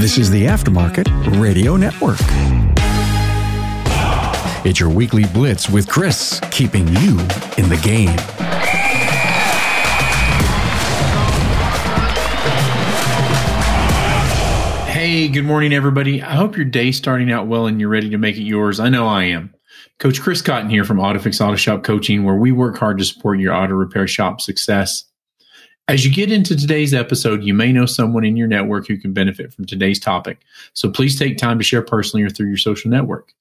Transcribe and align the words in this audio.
This 0.00 0.16
is 0.16 0.30
the 0.30 0.44
Aftermarket 0.44 1.40
Radio 1.40 1.76
Network. 1.76 2.18
It's 4.64 4.78
your 4.78 4.90
weekly 4.90 5.24
blitz 5.24 5.68
with 5.68 5.88
Chris, 5.88 6.40
keeping 6.52 6.86
you 6.86 7.18
in 7.58 7.68
the 7.68 7.80
game. 7.82 8.16
Hey, 14.86 15.26
good 15.26 15.44
morning, 15.44 15.72
everybody. 15.72 16.22
I 16.22 16.36
hope 16.36 16.56
your 16.56 16.64
day's 16.64 16.96
starting 16.96 17.32
out 17.32 17.48
well 17.48 17.66
and 17.66 17.80
you're 17.80 17.90
ready 17.90 18.10
to 18.10 18.18
make 18.18 18.36
it 18.36 18.44
yours. 18.44 18.78
I 18.78 18.90
know 18.90 19.08
I 19.08 19.24
am. 19.24 19.52
Coach 19.98 20.22
Chris 20.22 20.40
Cotton 20.40 20.70
here 20.70 20.84
from 20.84 20.98
AutoFix 20.98 21.44
Auto 21.44 21.56
Shop 21.56 21.82
Coaching, 21.82 22.22
where 22.22 22.36
we 22.36 22.52
work 22.52 22.78
hard 22.78 22.98
to 22.98 23.04
support 23.04 23.40
your 23.40 23.52
auto 23.52 23.74
repair 23.74 24.06
shop 24.06 24.40
success. 24.40 25.04
As 25.88 26.04
you 26.04 26.12
get 26.12 26.30
into 26.30 26.54
today's 26.54 26.92
episode, 26.92 27.42
you 27.42 27.54
may 27.54 27.72
know 27.72 27.86
someone 27.86 28.22
in 28.22 28.36
your 28.36 28.46
network 28.46 28.86
who 28.86 28.98
can 28.98 29.14
benefit 29.14 29.54
from 29.54 29.64
today's 29.64 29.98
topic. 29.98 30.42
So 30.74 30.90
please 30.90 31.18
take 31.18 31.38
time 31.38 31.56
to 31.56 31.64
share 31.64 31.80
personally 31.80 32.22
or 32.24 32.28
through 32.28 32.48
your 32.48 32.58
social 32.58 32.90
network. 32.90 33.32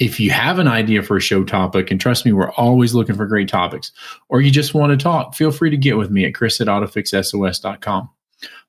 If 0.00 0.18
you 0.18 0.32
have 0.32 0.58
an 0.58 0.66
idea 0.66 1.04
for 1.04 1.16
a 1.16 1.20
show 1.20 1.44
topic, 1.44 1.92
and 1.92 2.00
trust 2.00 2.26
me, 2.26 2.32
we're 2.32 2.50
always 2.50 2.94
looking 2.94 3.14
for 3.14 3.26
great 3.26 3.48
topics, 3.48 3.92
or 4.28 4.40
you 4.40 4.50
just 4.50 4.74
want 4.74 4.90
to 4.90 5.00
talk, 5.00 5.36
feel 5.36 5.52
free 5.52 5.70
to 5.70 5.76
get 5.76 5.96
with 5.96 6.10
me 6.10 6.24
at 6.24 6.34
chris 6.34 6.60
at 6.60 6.66
autofixsos.com. 6.66 8.10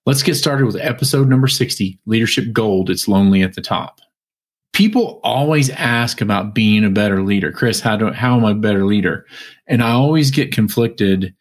Let's 0.06 0.22
get 0.22 0.36
started 0.36 0.68
with 0.68 0.76
episode 0.76 1.28
number 1.28 1.48
60 1.48 2.00
Leadership 2.06 2.54
Gold. 2.54 2.92
It's 2.92 3.08
lonely 3.08 3.42
at 3.42 3.56
the 3.56 3.62
top. 3.62 4.02
People 4.72 5.20
always 5.24 5.72
ask 5.72 6.22
about 6.22 6.54
being 6.54 6.86
a 6.86 6.92
better 6.92 7.24
leader. 7.24 7.52
Chris, 7.52 7.80
how 7.80 7.96
do 7.98 8.12
how 8.12 8.38
am 8.38 8.46
I 8.46 8.52
a 8.52 8.56
better 8.56 8.86
leader? 8.86 9.26
And 9.66 9.82
I 9.82 9.94
always 9.94 10.30
get 10.30 10.52
conflicted 10.52 11.34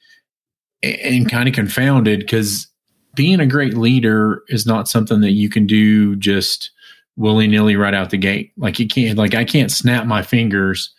and 0.85 1.31
kind 1.31 1.49
of 1.49 1.55
confounded 1.55 2.21
because 2.21 2.69
being 3.15 3.41
a 3.41 3.47
great 3.47 3.75
leader 3.75 4.43
is 4.49 4.67
not 4.67 4.89
something 4.89 5.21
that 5.21 5.33
you 5.33 5.49
can 5.49 5.67
do 5.67 6.17
just 6.17 6.71
willy 7.17 7.47
nilly 7.47 7.77
right 7.77 7.95
out 7.95 8.11
the 8.11 8.17
gate. 8.17 8.53
Like 8.57 8.79
you 8.79 8.89
can't, 8.89 9.17
like 9.17 9.35
I 9.35 9.45
can't 9.45 9.71
snap 9.71 10.07
my 10.07 10.23
fingers 10.23 10.93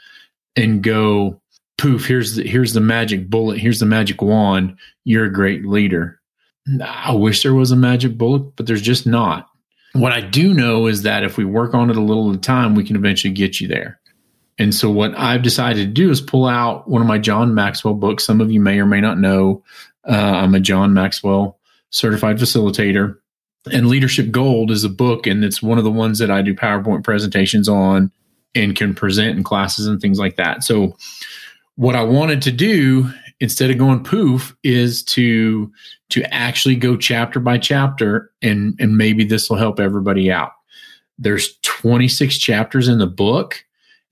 and 0.55 0.81
go 0.81 1.41
poof. 1.77 2.05
Here's 2.05 2.35
the 2.35 2.47
here's 2.47 2.73
the 2.73 2.81
magic 2.81 3.29
bullet. 3.29 3.59
Here's 3.59 3.79
the 3.79 3.85
magic 3.85 4.21
wand. 4.21 4.77
You're 5.03 5.25
a 5.25 5.33
great 5.33 5.65
leader. 5.65 6.19
I 6.83 7.13
wish 7.13 7.43
there 7.43 7.53
was 7.53 7.71
a 7.71 7.75
magic 7.75 8.17
bullet, 8.17 8.55
but 8.55 8.65
there's 8.65 8.81
just 8.81 9.05
not. 9.05 9.47
What 9.93 10.11
I 10.11 10.21
do 10.21 10.53
know 10.53 10.87
is 10.87 11.03
that 11.03 11.23
if 11.23 11.37
we 11.37 11.45
work 11.45 11.73
on 11.73 11.89
it 11.89 11.95
a 11.95 12.01
little 12.01 12.29
at 12.31 12.37
a 12.37 12.39
time, 12.39 12.75
we 12.75 12.83
can 12.83 12.95
eventually 12.95 13.33
get 13.33 13.61
you 13.61 13.67
there. 13.67 13.99
And 14.57 14.73
so, 14.73 14.89
what 14.89 15.17
I've 15.17 15.43
decided 15.43 15.87
to 15.87 15.93
do 15.93 16.09
is 16.09 16.21
pull 16.21 16.45
out 16.45 16.89
one 16.89 17.01
of 17.01 17.07
my 17.07 17.17
John 17.17 17.53
Maxwell 17.53 17.93
books. 17.93 18.25
Some 18.25 18.41
of 18.41 18.51
you 18.51 18.59
may 18.59 18.79
or 18.79 18.85
may 18.85 19.01
not 19.01 19.19
know 19.19 19.63
uh, 20.07 20.13
I'm 20.13 20.55
a 20.55 20.59
John 20.59 20.93
Maxwell 20.93 21.59
certified 21.89 22.37
facilitator. 22.37 23.17
And 23.71 23.87
Leadership 23.87 24.31
Gold 24.31 24.69
is 24.69 24.83
a 24.83 24.89
book, 24.89 25.25
and 25.25 25.43
it's 25.43 25.61
one 25.61 25.77
of 25.77 25.83
the 25.83 25.91
ones 25.91 26.19
that 26.19 26.29
I 26.29 26.41
do 26.41 26.53
PowerPoint 26.53 27.03
presentations 27.03 27.67
on 27.67 28.11
and 28.53 28.75
can 28.75 28.93
present 28.93 29.37
in 29.37 29.43
classes 29.43 29.87
and 29.87 29.99
things 29.99 30.19
like 30.19 30.35
that. 30.37 30.63
So, 30.63 30.95
what 31.75 31.95
I 31.95 32.03
wanted 32.03 32.41
to 32.43 32.51
do 32.51 33.09
instead 33.39 33.69
of 33.69 33.77
going 33.77 34.03
poof 34.03 34.55
is 34.63 35.03
to 35.03 35.71
to 36.09 36.23
actually 36.33 36.75
go 36.75 36.95
chapter 36.95 37.39
by 37.39 37.57
chapter 37.57 38.31
and 38.41 38.75
and 38.79 38.97
maybe 38.97 39.25
this 39.25 39.49
will 39.49 39.57
help 39.57 39.79
everybody 39.79 40.31
out 40.31 40.53
there's 41.17 41.57
26 41.63 42.37
chapters 42.37 42.87
in 42.87 42.99
the 42.99 43.07
book 43.07 43.65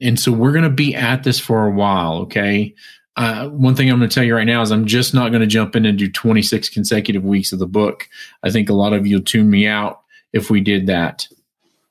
and 0.04 0.20
so 0.20 0.32
we're 0.32 0.52
going 0.52 0.64
to 0.64 0.70
be 0.70 0.94
at 0.94 1.24
this 1.24 1.40
for 1.40 1.66
a 1.66 1.72
while, 1.72 2.18
okay? 2.24 2.76
Uh, 3.16 3.48
one 3.50 3.76
thing 3.76 3.90
I'm 3.90 4.00
going 4.00 4.10
to 4.10 4.14
tell 4.14 4.24
you 4.24 4.36
right 4.36 4.44
now 4.44 4.62
is 4.62 4.72
I'm 4.72 4.86
just 4.86 5.14
not 5.14 5.30
going 5.30 5.42
to 5.42 5.48
jump 5.48 5.76
in 5.76 5.86
and 5.86 5.98
do 5.98 6.12
26 6.12 6.70
consecutive 6.70 7.24
weeks 7.24 7.54
of 7.54 7.60
the 7.60 7.68
book. 7.68 8.10
I 8.44 8.50
think 8.50 8.70
a 8.70 8.74
lot 8.74 8.94
of 8.94 9.08
you 9.08 9.18
will 9.18 9.24
tune 9.24 9.50
me 9.50 9.68
out 9.68 10.02
if 10.34 10.50
we 10.50 10.62
did 10.62 10.88
that. 10.88 11.28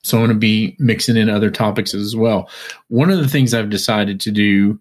So 0.03 0.19
I'm 0.19 0.25
going 0.25 0.37
to 0.37 0.41
be 0.41 0.77
mixing 0.79 1.17
in 1.17 1.31
other 1.31 1.51
topics 1.51 1.95
as 1.95 2.15
well. 2.17 2.51
One 2.89 3.11
of 3.11 3.19
the 3.19 3.29
things 3.29 3.55
I've 3.55 3.71
decided 3.71 4.21
to 4.21 4.33
do 4.33 4.81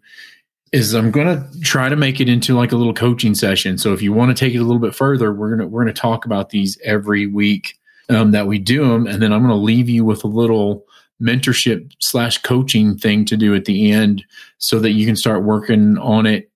is 0.71 0.93
I'm 0.93 1.11
going 1.11 1.27
to 1.27 1.59
try 1.59 1.89
to 1.89 1.95
make 1.95 2.19
it 2.19 2.29
into 2.29 2.55
like 2.55 2.71
a 2.71 2.77
little 2.77 2.93
coaching 2.93 3.35
session. 3.35 3.77
So 3.77 3.93
if 3.93 4.01
you 4.01 4.13
want 4.13 4.35
to 4.35 4.45
take 4.45 4.55
it 4.55 4.59
a 4.59 4.63
little 4.63 4.79
bit 4.79 4.95
further, 4.95 5.31
we're 5.31 5.49
going 5.49 5.59
to 5.59 5.67
we're 5.67 5.83
going 5.83 5.93
to 5.93 6.01
talk 6.01 6.25
about 6.25 6.49
these 6.49 6.77
every 6.83 7.27
week 7.27 7.77
um, 8.09 8.31
that 8.31 8.47
we 8.47 8.57
do 8.57 8.87
them, 8.87 9.05
and 9.05 9.21
then 9.21 9.31
I'm 9.31 9.41
going 9.41 9.51
to 9.51 9.55
leave 9.55 9.89
you 9.89 10.03
with 10.05 10.23
a 10.23 10.27
little 10.27 10.85
mentorship 11.21 11.91
slash 11.99 12.37
coaching 12.39 12.97
thing 12.97 13.25
to 13.25 13.37
do 13.37 13.53
at 13.53 13.65
the 13.65 13.91
end 13.91 14.25
so 14.57 14.79
that 14.79 14.91
you 14.91 15.05
can 15.05 15.15
start 15.15 15.43
working 15.43 15.97
on 15.97 16.25
it 16.25 16.49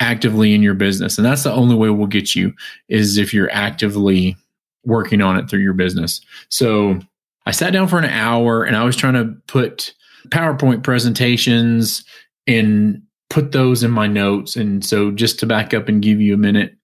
actively 0.00 0.54
in 0.54 0.62
your 0.62 0.74
business. 0.74 1.18
And 1.18 1.24
that's 1.24 1.44
the 1.44 1.52
only 1.52 1.74
way 1.74 1.90
we'll 1.90 2.06
get 2.06 2.34
you 2.34 2.52
is 2.88 3.18
if 3.18 3.32
you're 3.32 3.52
actively 3.52 4.36
working 4.84 5.20
on 5.20 5.36
it 5.36 5.48
through 5.48 5.60
your 5.60 5.74
business. 5.74 6.20
So 6.48 6.98
I 7.46 7.50
sat 7.52 7.72
down 7.72 7.88
for 7.88 7.98
an 7.98 8.06
hour 8.06 8.64
and 8.64 8.76
I 8.76 8.84
was 8.84 8.96
trying 8.96 9.14
to 9.14 9.34
put 9.46 9.94
PowerPoint 10.28 10.82
presentations 10.82 12.04
and 12.46 13.02
put 13.30 13.52
those 13.52 13.82
in 13.82 13.90
my 13.90 14.06
notes. 14.06 14.56
And 14.56 14.84
so 14.84 15.10
just 15.10 15.38
to 15.40 15.46
back 15.46 15.72
up 15.72 15.88
and 15.88 16.02
give 16.02 16.20
you 16.20 16.34
a 16.34 16.38
minute, 16.38 16.76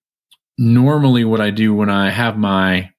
normally 0.57 1.23
what 1.23 1.41
I 1.41 1.51
do 1.51 1.73
when 1.73 1.89
I 1.89 2.09
have 2.09 2.37
my 2.37 2.89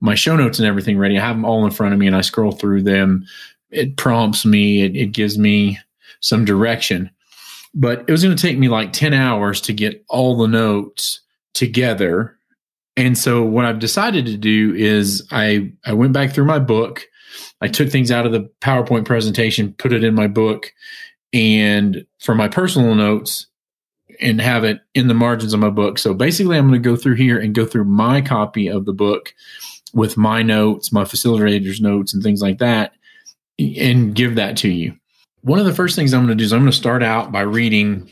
my 0.00 0.14
show 0.14 0.36
notes 0.36 0.58
and 0.58 0.68
everything 0.68 0.98
ready, 0.98 1.16
I 1.16 1.24
have 1.24 1.36
them 1.36 1.46
all 1.46 1.64
in 1.64 1.70
front 1.70 1.94
of 1.94 1.98
me 1.98 2.06
and 2.06 2.14
I 2.14 2.20
scroll 2.20 2.52
through 2.52 2.82
them 2.82 3.24
it 3.74 3.96
prompts 3.96 4.44
me, 4.44 4.82
it, 4.82 4.96
it 4.96 5.12
gives 5.12 5.38
me 5.38 5.78
some 6.20 6.44
direction. 6.44 7.10
But 7.74 8.04
it 8.06 8.10
was 8.12 8.22
going 8.22 8.36
to 8.36 8.40
take 8.40 8.58
me 8.58 8.68
like 8.68 8.92
10 8.92 9.12
hours 9.12 9.60
to 9.62 9.72
get 9.72 10.04
all 10.08 10.36
the 10.36 10.46
notes 10.46 11.20
together. 11.54 12.36
And 12.96 13.18
so 13.18 13.42
what 13.42 13.64
I've 13.64 13.80
decided 13.80 14.26
to 14.26 14.36
do 14.36 14.74
is 14.74 15.26
I 15.32 15.72
I 15.84 15.92
went 15.92 16.12
back 16.12 16.32
through 16.32 16.44
my 16.44 16.60
book. 16.60 17.06
I 17.60 17.66
took 17.66 17.90
things 17.90 18.12
out 18.12 18.26
of 18.26 18.32
the 18.32 18.48
PowerPoint 18.60 19.04
presentation, 19.04 19.74
put 19.74 19.92
it 19.92 20.04
in 20.04 20.14
my 20.14 20.28
book, 20.28 20.72
and 21.32 22.06
for 22.20 22.34
my 22.34 22.46
personal 22.46 22.94
notes, 22.94 23.48
and 24.20 24.40
have 24.40 24.62
it 24.62 24.80
in 24.94 25.08
the 25.08 25.14
margins 25.14 25.52
of 25.52 25.58
my 25.58 25.70
book. 25.70 25.98
So 25.98 26.14
basically, 26.14 26.56
I'm 26.56 26.68
going 26.68 26.80
to 26.80 26.88
go 26.88 26.94
through 26.94 27.16
here 27.16 27.40
and 27.40 27.54
go 27.54 27.66
through 27.66 27.86
my 27.86 28.20
copy 28.20 28.68
of 28.68 28.84
the 28.84 28.92
book 28.92 29.34
with 29.92 30.16
my 30.16 30.42
notes, 30.42 30.92
my 30.92 31.04
facilitator's 31.04 31.80
notes, 31.80 32.14
and 32.14 32.22
things 32.22 32.40
like 32.40 32.58
that 32.58 32.92
and 33.58 34.14
give 34.14 34.34
that 34.36 34.56
to 34.58 34.68
you. 34.68 34.94
One 35.42 35.58
of 35.58 35.66
the 35.66 35.74
first 35.74 35.96
things 35.96 36.14
I'm 36.14 36.24
going 36.24 36.36
to 36.36 36.42
do 36.42 36.44
is 36.44 36.52
I'm 36.52 36.60
going 36.60 36.70
to 36.70 36.76
start 36.76 37.02
out 37.02 37.30
by 37.30 37.42
reading 37.42 38.10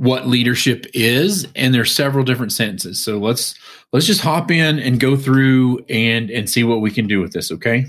what 0.00 0.26
leadership 0.26 0.86
is 0.94 1.46
and 1.54 1.74
there's 1.74 1.94
several 1.94 2.24
different 2.24 2.52
sentences. 2.52 3.04
So 3.04 3.18
let's 3.18 3.54
let's 3.92 4.06
just 4.06 4.22
hop 4.22 4.50
in 4.50 4.78
and 4.78 4.98
go 4.98 5.14
through 5.14 5.84
and 5.90 6.30
and 6.30 6.48
see 6.48 6.64
what 6.64 6.80
we 6.80 6.90
can 6.90 7.06
do 7.06 7.20
with 7.20 7.32
this, 7.32 7.52
okay? 7.52 7.84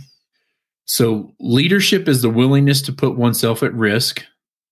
So 0.84 1.32
leadership 1.40 2.10
is 2.10 2.22
the 2.22 2.30
willingness 2.30 2.82
to 2.82 2.92
put 2.92 3.16
oneself 3.16 3.64
at 3.64 3.74
risk. 3.74 4.26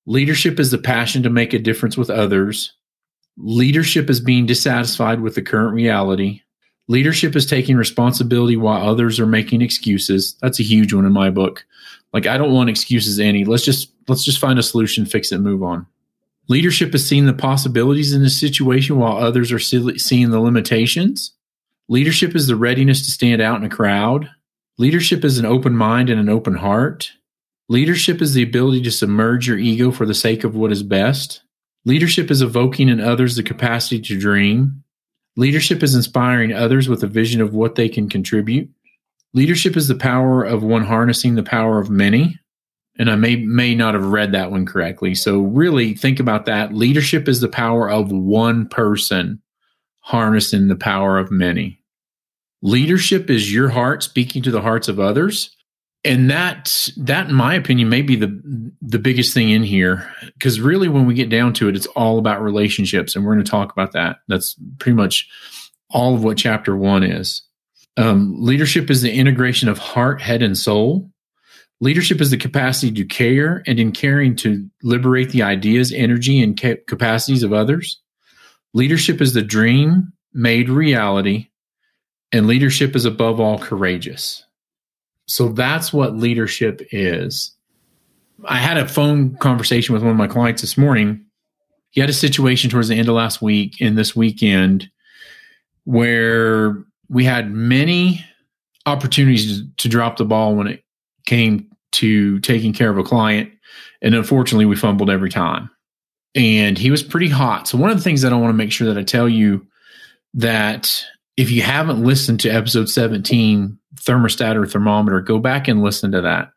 Leadership 0.06 0.60
is 0.60 0.72
the 0.72 0.78
passion 0.78 1.24
to 1.24 1.30
make 1.30 1.54
a 1.54 1.60
difference 1.60 1.96
with 1.96 2.10
others. 2.10 2.74
Leadership 3.38 4.10
is 4.10 4.20
being 4.20 4.46
dissatisfied 4.46 5.22
with 5.22 5.36
the 5.36 5.42
current 5.42 5.74
reality. 5.74 6.42
Leadership 6.90 7.38
is 7.38 7.46
taking 7.46 7.78
responsibility 7.78 8.58
while 8.58 8.86
others 8.86 9.18
are 9.18 9.26
making 9.26 9.62
excuses. 9.62 10.36
That's 10.42 10.60
a 10.60 10.64
huge 10.64 10.92
one 10.92 11.06
in 11.06 11.14
my 11.14 11.30
book. 11.30 11.64
Like 12.14 12.28
I 12.28 12.38
don't 12.38 12.54
want 12.54 12.70
excuses 12.70 13.20
any. 13.20 13.46
Let's 13.46 13.66
just 13.66 13.92
let's 14.08 14.24
just 14.24 14.40
find 14.40 14.58
a 14.58 14.64
solution, 14.64 15.06
fix 15.06 15.32
it, 15.32 15.40
move 15.40 15.64
on. 15.64 15.86
Leadership 16.48 16.96
is 16.96 17.08
seeing 17.08 17.28
the 17.28 17.34
possibilities 17.34 18.14
in 18.14 18.24
a 18.24 18.30
situation 18.30 18.98
while 18.98 19.18
others 19.18 19.52
are 19.52 19.60
seeing 19.60 20.32
the 20.32 20.40
limitations. 20.40 21.34
Leadership 21.88 22.36
is 22.36 22.48
the 22.48 22.56
readiness 22.56 23.06
to 23.06 23.12
stand 23.12 23.42
out 23.42 23.58
in 23.58 23.66
a 23.66 23.70
crowd. 23.70 24.30
Leadership 24.80 25.24
is 25.24 25.38
an 25.38 25.46
open 25.46 25.76
mind 25.76 26.10
and 26.10 26.20
an 26.20 26.30
open 26.30 26.56
heart. 26.56 27.12
Leadership 27.68 28.20
is 28.22 28.34
the 28.34 28.42
ability 28.42 28.82
to 28.82 28.92
submerge 28.92 29.48
your 29.48 29.60
ego 29.60 29.92
for 29.92 30.08
the 30.08 30.14
sake 30.16 30.44
of 30.44 30.56
what 30.56 30.72
is 30.72 30.82
best. 30.82 31.44
Leadership 31.86 32.32
is 32.32 32.42
evoking 32.42 32.90
in 32.90 33.00
others 33.00 33.36
the 33.36 33.44
capacity 33.44 34.02
to 34.02 34.20
dream. 34.20 34.84
Leadership 35.36 35.84
is 35.84 35.94
inspiring 35.94 36.52
others 36.52 36.90
with 36.90 37.04
a 37.04 37.08
vision 37.08 37.42
of 37.42 37.54
what 37.54 37.76
they 37.76 37.88
can 37.88 38.10
contribute. 38.10 38.70
Leadership 39.34 39.78
is 39.78 39.88
the 39.88 39.96
power 39.96 40.44
of 40.44 40.64
one 40.64 40.84
harnessing 40.84 41.36
the 41.36 41.44
power 41.44 41.80
of 41.80 41.90
many. 41.90 42.40
And 42.98 43.10
I 43.10 43.16
may 43.16 43.38
may 43.38 43.76
not 43.76 43.94
have 43.94 44.06
read 44.06 44.34
that 44.34 44.52
one 44.52 44.66
correctly. 44.66 45.16
So 45.16 45.40
really 45.40 45.94
think 45.96 46.20
about 46.20 46.46
that. 46.46 46.74
Leadership 46.74 47.30
is 47.30 47.40
the 47.40 47.48
power 47.48 47.90
of 47.90 48.12
one 48.12 48.68
person 48.68 49.42
harnessing 50.00 50.68
the 50.68 50.76
power 50.76 51.18
of 51.18 51.32
many. 51.32 51.80
Leadership 52.62 53.30
is 53.30 53.54
your 53.54 53.70
heart 53.70 54.04
speaking 54.04 54.44
to 54.44 54.52
the 54.52 54.62
hearts 54.62 54.88
of 54.88 55.00
others. 55.00 55.56
And 56.04 56.30
that 56.32 56.90
that 56.98 57.30
in 57.30 57.36
my 57.36 57.54
opinion 57.54 57.90
may 57.90 58.02
be 58.02 58.16
the 58.16 58.72
the 58.82 59.00
biggest 59.00 59.34
thing 59.34 59.50
in 59.50 59.64
here 59.64 60.12
because 60.34 60.60
really 60.60 60.88
when 60.88 61.06
we 61.06 61.14
get 61.14 61.30
down 61.30 61.54
to 61.54 61.68
it 61.68 61.76
it's 61.76 61.88
all 61.88 62.20
about 62.20 62.42
relationships 62.42 63.16
and 63.16 63.26
we're 63.26 63.34
going 63.34 63.46
to 63.46 63.52
talk 63.52 63.72
about 63.72 63.92
that. 63.94 64.18
That's 64.28 64.56
pretty 64.80 64.96
much 64.96 65.28
all 65.90 66.16
of 66.16 66.24
what 66.24 66.38
chapter 66.38 66.76
1 66.76 67.04
is. 67.04 67.44
Um, 67.98 68.36
leadership 68.38 68.90
is 68.90 69.02
the 69.02 69.12
integration 69.12 69.70
of 69.70 69.78
heart, 69.78 70.22
head, 70.22 70.42
and 70.42 70.58
soul. 70.58 71.10
Leadership 71.82 72.20
is 72.22 72.30
the 72.30 72.38
capacity 72.38 72.92
to 72.92 73.06
care 73.06 73.64
and 73.66 73.80
in 73.80 73.92
caring 73.92 74.36
to 74.38 74.70
liberate 74.84 75.30
the 75.30 75.44
ideas, 75.44 75.94
energy, 75.94 76.42
and 76.42 76.58
capacities 76.88 77.44
of 77.44 77.54
others. 77.54 78.02
Leadership 78.74 79.22
is 79.22 79.34
the 79.34 79.42
dream 79.42 80.14
made 80.34 80.70
reality. 80.70 81.48
And 82.32 82.48
leadership 82.48 82.96
is 82.96 83.06
above 83.06 83.40
all 83.40 83.58
courageous. 83.58 84.46
So 85.26 85.50
that's 85.50 85.92
what 85.92 86.18
leadership 86.18 86.82
is. 86.92 87.56
I 88.46 88.58
had 88.58 88.78
a 88.78 88.88
phone 88.88 89.36
conversation 89.38 89.94
with 89.94 90.04
one 90.04 90.12
of 90.12 90.18
my 90.18 90.28
clients 90.28 90.62
this 90.62 90.78
morning. 90.78 91.26
He 91.92 92.02
had 92.02 92.10
a 92.10 92.14
situation 92.14 92.70
towards 92.70 92.88
the 92.88 92.96
end 92.96 93.10
of 93.10 93.16
last 93.16 93.42
week 93.42 93.82
and 93.82 93.98
this 93.98 94.16
weekend 94.16 94.90
where 95.86 96.84
we 97.10 97.26
had 97.26 97.52
many 97.52 98.24
opportunities 98.86 99.64
to, 99.78 99.90
drop 99.90 100.18
the 100.18 100.26
ball 100.26 100.56
when 100.56 100.68
it 100.68 100.84
came 101.26 101.68
to 101.92 102.40
taking 102.40 102.74
care 102.74 102.90
of 102.90 102.98
a 102.98 103.04
client. 103.04 103.52
And 104.02 104.16
unfortunately, 104.16 104.66
we 104.66 104.76
fumbled 104.76 105.10
every 105.10 105.30
time. 105.30 105.70
And 106.36 106.78
he 106.78 106.92
was 106.92 107.04
pretty 107.04 107.28
hot. 107.28 107.68
So, 107.68 107.78
one 107.78 107.90
of 107.90 107.98
the 107.98 108.04
things 108.04 108.22
that 108.22 108.32
I 108.32 108.38
want 108.38 108.50
to 108.50 108.58
make 108.58 108.72
sure 108.72 108.88
that 108.88 109.00
I 109.00 109.04
tell 109.04 109.28
you 109.28 109.66
that 110.36 111.04
if 111.38 111.50
you 111.50 111.62
haven't 111.62 112.04
listened 112.04 112.40
to 112.42 112.50
episode 112.50 112.88
17, 112.88 113.78
thermostat 113.96 114.56
or 114.56 114.68
thermometer, 114.68 115.22
go 115.22 115.40
back 115.40 115.68
and 115.68 115.82
listen 115.82 116.12
to 116.12 116.22
that. 116.22 116.52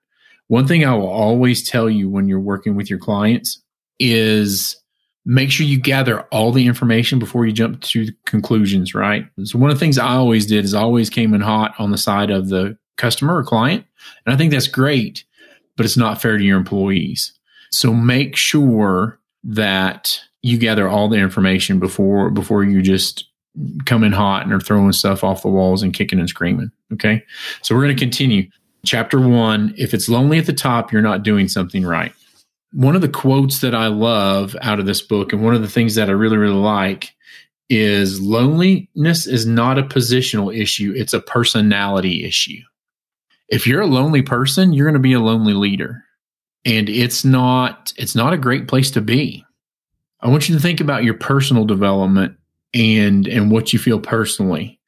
One 0.49 0.67
thing 0.67 0.85
I 0.85 0.95
will 0.95 1.09
always 1.09 1.67
tell 1.67 1.89
you 1.89 2.11
when 2.11 2.29
you're 2.29 2.41
working 2.41 2.77
with 2.77 2.91
your 2.91 2.99
clients 2.99 3.63
is 3.99 4.77
make 5.25 5.51
sure 5.51 5.67
you 5.67 5.79
gather 5.79 6.23
all 6.33 6.53
the 6.53 6.67
information 6.67 7.19
before 7.19 7.47
you 7.47 7.53
jump 7.53 7.81
to 7.81 8.09
conclusions, 8.27 8.95
right? 8.95 9.27
So 9.45 9.59
one 9.59 9.71
of 9.71 9.77
the 9.77 9.81
things 9.81 9.99
I 9.99 10.15
always 10.15 10.47
did 10.47 10.65
is 10.65 10.75
I 10.75 10.81
always 10.81 11.11
came 11.11 11.33
in 11.35 11.41
hot 11.41 11.75
on 11.79 11.91
the 11.91 11.99
side 11.99 12.31
of 12.31 12.49
the 12.49 12.77
customer 12.97 13.37
or 13.37 13.45
client. 13.45 13.85
And 14.27 14.35
I 14.35 14.39
think 14.39 14.53
that's 14.53 14.67
great, 14.67 15.25
but 15.77 15.87
it's 15.87 15.97
not 15.97 16.21
fair 16.21 16.39
to 16.39 16.45
your 16.45 16.59
employees. 16.59 17.33
So 17.71 17.95
make 17.95 18.37
sure 18.37 19.19
that 19.45 20.21
you 20.43 20.59
gather 20.59 20.89
all 20.89 21.09
the 21.09 21.19
information 21.19 21.79
before 21.79 22.31
before 22.31 22.65
you 22.65 22.83
just 22.83 23.29
come 23.85 24.03
in 24.03 24.13
hot 24.13 24.43
and 24.43 24.53
are 24.53 24.61
throwing 24.61 24.93
stuff 24.93 25.23
off 25.23 25.43
the 25.43 25.49
walls 25.49 25.83
and 25.83 25.95
kicking 25.95 26.19
and 26.19 26.29
screaming. 26.29 26.71
Okay. 26.93 27.23
So 27.63 27.75
we're 27.75 27.83
going 27.83 27.97
to 27.97 28.01
continue. 28.01 28.49
Chapter 28.85 29.21
one 29.21 29.75
if 29.79 29.95
it's 29.95 30.09
lonely 30.09 30.39
at 30.39 30.47
the 30.47 30.53
top, 30.53 30.91
you're 30.91 31.03
not 31.03 31.23
doing 31.23 31.47
something 31.47 31.87
right. 31.87 32.13
One 32.73 32.97
of 32.97 33.03
the 33.03 33.09
quotes 33.09 33.61
that 33.61 33.75
I 33.75 33.89
love 33.89 34.57
out 34.63 34.81
of 34.81 34.87
this 34.87 35.03
book, 35.03 35.33
and 35.33 35.43
one 35.43 35.55
of 35.55 35.63
the 35.63 35.69
things 35.69 35.95
that 35.95 36.09
I 36.09 36.13
really, 36.13 36.39
really 36.39 36.55
like, 36.55 37.15
is 37.69 38.21
loneliness 38.21 39.27
is 39.27 39.47
not 39.47 39.79
a 39.79 39.83
positional 39.83 40.55
issue, 40.55 40.93
it's 40.97 41.15
a 41.15 41.21
personality 41.21 42.25
issue. 42.25 42.61
If 43.49 43.67
you're 43.67 43.81
a 43.81 43.87
lonely 43.87 44.23
person, 44.23 44.73
you're 44.73 44.87
going 44.87 44.95
to 44.95 45.01
be 45.01 45.13
a 45.13 45.21
lonely 45.21 45.55
leader. 45.55 46.05
And 46.65 46.89
it's 46.89 47.25
not 47.25 47.93
it's 47.97 48.15
not 48.15 48.33
a 48.33 48.39
great 48.39 48.69
place 48.69 48.91
to 48.93 49.01
be. 49.01 49.45
I 50.21 50.29
want 50.29 50.49
you 50.49 50.55
to 50.55 50.61
think 50.61 50.81
about 50.81 51.03
your 51.03 51.15
personal 51.15 51.65
development 51.65 52.37
and 52.73 53.27
and 53.27 53.51
what 53.51 53.73
you 53.73 53.79
feel 53.79 54.01
personally. 54.01 54.79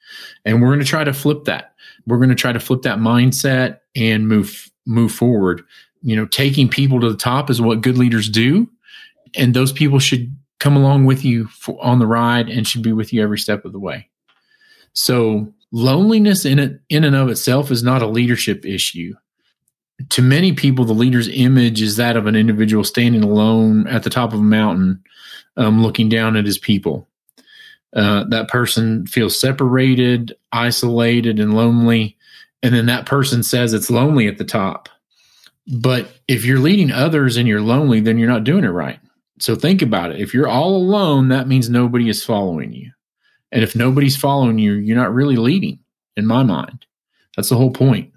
And 0.44 0.62
we're 0.62 0.68
going 0.68 0.78
to 0.80 0.84
try 0.84 1.04
to 1.04 1.12
flip 1.12 1.44
that. 1.44 1.74
We're 2.06 2.18
going 2.18 2.28
to 2.28 2.34
try 2.34 2.52
to 2.52 2.60
flip 2.60 2.82
that 2.82 2.98
mindset 2.98 3.80
and 3.96 4.28
move 4.28 4.70
move 4.86 5.12
forward. 5.12 5.62
You 6.04 6.16
know, 6.16 6.26
taking 6.26 6.68
people 6.68 7.00
to 7.00 7.10
the 7.10 7.16
top 7.16 7.48
is 7.48 7.60
what 7.60 7.80
good 7.80 7.96
leaders 7.96 8.28
do, 8.28 8.68
and 9.34 9.54
those 9.54 9.72
people 9.72 9.98
should 9.98 10.36
come 10.60 10.76
along 10.76 11.06
with 11.06 11.24
you 11.24 11.46
for, 11.46 11.82
on 11.82 11.98
the 11.98 12.06
ride 12.06 12.48
and 12.48 12.68
should 12.68 12.82
be 12.82 12.92
with 12.92 13.12
you 13.12 13.22
every 13.22 13.38
step 13.38 13.64
of 13.64 13.72
the 13.72 13.78
way. 13.78 14.08
So, 14.92 15.52
loneliness 15.72 16.44
in 16.44 16.58
it 16.58 16.80
in 16.88 17.04
and 17.04 17.16
of 17.16 17.30
itself 17.30 17.70
is 17.70 17.82
not 17.82 18.02
a 18.02 18.06
leadership 18.06 18.66
issue. 18.66 19.14
To 20.10 20.22
many 20.22 20.52
people, 20.52 20.84
the 20.84 20.92
leader's 20.92 21.28
image 21.28 21.80
is 21.80 21.96
that 21.96 22.16
of 22.16 22.26
an 22.26 22.36
individual 22.36 22.84
standing 22.84 23.24
alone 23.24 23.86
at 23.86 24.02
the 24.02 24.10
top 24.10 24.32
of 24.32 24.40
a 24.40 24.42
mountain, 24.42 25.02
um, 25.56 25.82
looking 25.82 26.08
down 26.08 26.36
at 26.36 26.44
his 26.44 26.58
people. 26.58 27.08
Uh, 27.94 28.24
that 28.28 28.48
person 28.48 29.06
feels 29.06 29.38
separated, 29.38 30.34
isolated, 30.52 31.38
and 31.38 31.54
lonely. 31.54 32.18
And 32.62 32.74
then 32.74 32.86
that 32.86 33.06
person 33.06 33.42
says 33.42 33.72
it's 33.72 33.90
lonely 33.90 34.26
at 34.26 34.36
the 34.36 34.44
top. 34.44 34.88
But 35.66 36.12
if 36.28 36.44
you're 36.44 36.58
leading 36.58 36.92
others 36.92 37.36
and 37.36 37.48
you're 37.48 37.62
lonely, 37.62 38.00
then 38.00 38.18
you're 38.18 38.28
not 38.28 38.44
doing 38.44 38.64
it 38.64 38.68
right. 38.68 38.98
So 39.40 39.54
think 39.56 39.82
about 39.82 40.12
it. 40.12 40.20
If 40.20 40.34
you're 40.34 40.48
all 40.48 40.76
alone, 40.76 41.28
that 41.28 41.48
means 41.48 41.68
nobody 41.68 42.08
is 42.08 42.24
following 42.24 42.72
you. 42.72 42.90
And 43.50 43.62
if 43.62 43.74
nobody's 43.74 44.16
following 44.16 44.58
you, 44.58 44.72
you're 44.74 44.96
not 44.96 45.14
really 45.14 45.36
leading, 45.36 45.78
in 46.16 46.26
my 46.26 46.42
mind. 46.42 46.86
That's 47.36 47.48
the 47.48 47.56
whole 47.56 47.70
point. 47.70 48.12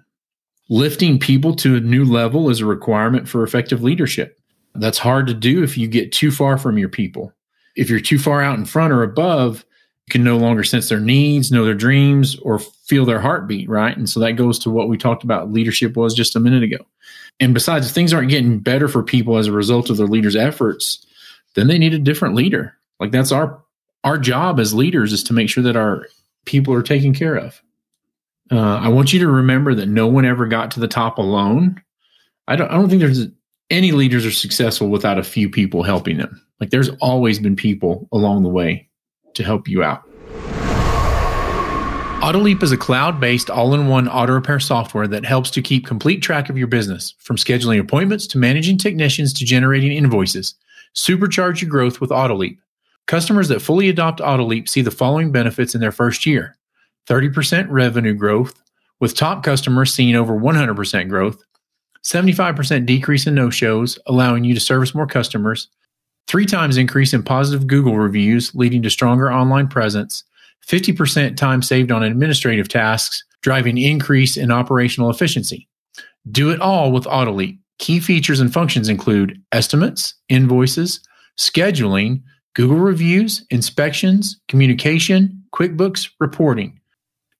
Lifting 0.68 1.18
people 1.18 1.54
to 1.56 1.76
a 1.76 1.80
new 1.80 2.04
level 2.04 2.50
is 2.50 2.60
a 2.60 2.66
requirement 2.66 3.28
for 3.28 3.42
effective 3.42 3.82
leadership. 3.82 4.38
That's 4.74 4.98
hard 4.98 5.26
to 5.28 5.34
do 5.34 5.62
if 5.62 5.78
you 5.78 5.88
get 5.88 6.12
too 6.12 6.30
far 6.30 6.58
from 6.58 6.76
your 6.76 6.88
people. 6.88 7.32
If 7.74 7.88
you're 7.88 8.00
too 8.00 8.18
far 8.18 8.42
out 8.42 8.58
in 8.58 8.64
front 8.64 8.92
or 8.92 9.02
above, 9.02 9.64
you 10.06 10.12
can 10.12 10.24
no 10.24 10.36
longer 10.36 10.64
sense 10.64 10.88
their 10.88 11.00
needs, 11.00 11.50
know 11.50 11.64
their 11.64 11.74
dreams, 11.74 12.38
or 12.40 12.58
feel 12.58 13.04
their 13.04 13.20
heartbeat, 13.20 13.68
right? 13.68 13.96
And 13.96 14.08
so 14.08 14.20
that 14.20 14.32
goes 14.32 14.58
to 14.60 14.70
what 14.70 14.88
we 14.88 14.98
talked 14.98 15.24
about 15.24 15.52
leadership 15.52 15.96
was 15.96 16.14
just 16.14 16.36
a 16.36 16.40
minute 16.40 16.62
ago. 16.62 16.84
And 17.40 17.54
besides, 17.54 17.86
if 17.86 17.92
things 17.92 18.12
aren't 18.12 18.30
getting 18.30 18.58
better 18.58 18.88
for 18.88 19.02
people 19.02 19.36
as 19.36 19.46
a 19.46 19.52
result 19.52 19.90
of 19.90 19.96
their 19.96 20.06
leaders' 20.06 20.36
efforts, 20.36 21.06
then 21.54 21.68
they 21.68 21.78
need 21.78 21.94
a 21.94 21.98
different 21.98 22.34
leader. 22.34 22.76
Like 23.00 23.12
that's 23.12 23.32
our 23.32 23.62
our 24.04 24.18
job 24.18 24.60
as 24.60 24.74
leaders 24.74 25.12
is 25.12 25.24
to 25.24 25.32
make 25.32 25.48
sure 25.48 25.62
that 25.64 25.76
our 25.76 26.06
people 26.44 26.72
are 26.74 26.82
taken 26.82 27.14
care 27.14 27.36
of. 27.36 27.60
Uh, 28.50 28.76
I 28.76 28.88
want 28.88 29.12
you 29.12 29.18
to 29.20 29.28
remember 29.28 29.74
that 29.74 29.86
no 29.86 30.06
one 30.06 30.24
ever 30.24 30.46
got 30.46 30.70
to 30.72 30.80
the 30.80 30.88
top 30.88 31.18
alone. 31.18 31.82
I 32.46 32.56
don't. 32.56 32.70
I 32.70 32.74
don't 32.74 32.88
think 32.88 33.00
there's 33.00 33.26
any 33.70 33.92
leaders 33.92 34.24
are 34.24 34.30
successful 34.30 34.88
without 34.88 35.18
a 35.18 35.24
few 35.24 35.50
people 35.50 35.82
helping 35.82 36.16
them. 36.16 36.44
Like 36.60 36.70
there's 36.70 36.88
always 37.00 37.38
been 37.38 37.56
people 37.56 38.08
along 38.12 38.42
the 38.42 38.48
way 38.48 38.88
to 39.34 39.44
help 39.44 39.68
you 39.68 39.82
out. 39.82 40.07
Autoleap 42.18 42.64
is 42.64 42.72
a 42.72 42.76
cloud 42.76 43.20
based 43.20 43.48
all 43.48 43.74
in 43.74 43.86
one 43.86 44.08
auto 44.08 44.32
repair 44.32 44.58
software 44.58 45.06
that 45.06 45.24
helps 45.24 45.50
to 45.50 45.62
keep 45.62 45.86
complete 45.86 46.20
track 46.20 46.50
of 46.50 46.58
your 46.58 46.66
business, 46.66 47.14
from 47.20 47.36
scheduling 47.36 47.78
appointments 47.78 48.26
to 48.26 48.38
managing 48.38 48.76
technicians 48.76 49.32
to 49.32 49.44
generating 49.44 49.92
invoices. 49.92 50.56
Supercharge 50.96 51.60
your 51.60 51.70
growth 51.70 52.00
with 52.00 52.10
Autoleap. 52.10 52.58
Customers 53.06 53.46
that 53.48 53.62
fully 53.62 53.88
adopt 53.88 54.18
Autoleap 54.18 54.68
see 54.68 54.82
the 54.82 54.90
following 54.90 55.30
benefits 55.30 55.76
in 55.76 55.80
their 55.80 55.92
first 55.92 56.26
year 56.26 56.56
30% 57.08 57.68
revenue 57.70 58.14
growth, 58.14 58.60
with 58.98 59.14
top 59.14 59.44
customers 59.44 59.94
seeing 59.94 60.16
over 60.16 60.36
100% 60.36 61.08
growth, 61.08 61.40
75% 62.02 62.84
decrease 62.84 63.28
in 63.28 63.34
no 63.36 63.48
shows, 63.48 63.96
allowing 64.06 64.42
you 64.42 64.54
to 64.54 64.60
service 64.60 64.92
more 64.92 65.06
customers, 65.06 65.68
three 66.26 66.46
times 66.46 66.76
increase 66.76 67.14
in 67.14 67.22
positive 67.22 67.68
Google 67.68 67.96
reviews, 67.96 68.52
leading 68.56 68.82
to 68.82 68.90
stronger 68.90 69.32
online 69.32 69.68
presence, 69.68 70.24
50% 70.68 71.36
time 71.36 71.62
saved 71.62 71.90
on 71.90 72.02
administrative 72.02 72.68
tasks, 72.68 73.24
driving 73.42 73.78
increase 73.78 74.36
in 74.36 74.52
operational 74.52 75.10
efficiency. 75.10 75.68
Do 76.30 76.50
it 76.50 76.60
all 76.60 76.92
with 76.92 77.04
Autoleap. 77.04 77.58
Key 77.78 78.00
features 78.00 78.40
and 78.40 78.52
functions 78.52 78.88
include 78.88 79.40
estimates, 79.52 80.14
invoices, 80.28 81.00
scheduling, 81.38 82.22
Google 82.54 82.76
reviews, 82.76 83.46
inspections, 83.50 84.40
communication, 84.48 85.44
QuickBooks, 85.54 86.10
reporting. 86.20 86.80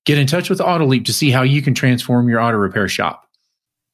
Get 0.07 0.17
in 0.17 0.27
touch 0.27 0.49
with 0.49 0.61
Autoleap 0.61 1.05
to 1.07 1.13
see 1.13 1.31
how 1.31 1.43
you 1.43 1.61
can 1.61 1.75
transform 1.75 2.29
your 2.29 2.41
auto 2.41 2.57
repair 2.57 2.89
shop. 2.89 3.25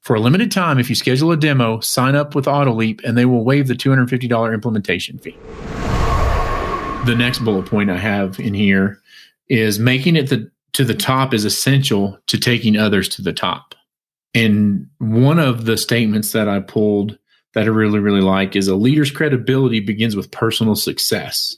For 0.02 0.14
a 0.14 0.20
limited 0.20 0.52
time, 0.52 0.78
if 0.78 0.90
you 0.90 0.94
schedule 0.94 1.32
a 1.32 1.36
demo, 1.36 1.80
sign 1.80 2.14
up 2.14 2.34
with 2.34 2.44
Autoleap 2.44 3.00
and 3.04 3.16
they 3.16 3.24
will 3.24 3.42
waive 3.42 3.68
the 3.68 3.74
$250 3.74 4.54
implementation 4.54 5.18
fee. 5.18 5.36
The 7.06 7.14
next 7.16 7.38
bullet 7.40 7.66
point 7.66 7.90
I 7.90 7.96
have 7.96 8.38
in 8.38 8.54
here 8.54 9.00
is 9.48 9.78
making 9.78 10.16
it 10.16 10.30
the, 10.30 10.50
to 10.72 10.84
the 10.84 10.94
top 10.94 11.34
is 11.34 11.44
essential 11.44 12.18
to 12.26 12.38
taking 12.38 12.76
others 12.76 13.08
to 13.10 13.22
the 13.22 13.32
top. 13.32 13.74
And 14.34 14.88
one 14.98 15.38
of 15.38 15.64
the 15.64 15.76
statements 15.76 16.32
that 16.32 16.48
I 16.48 16.60
pulled 16.60 17.18
that 17.54 17.64
I 17.64 17.68
really, 17.68 18.00
really 18.00 18.20
like 18.20 18.56
is 18.56 18.66
a 18.66 18.74
leader's 18.74 19.10
credibility 19.10 19.80
begins 19.80 20.16
with 20.16 20.32
personal 20.32 20.74
success 20.74 21.56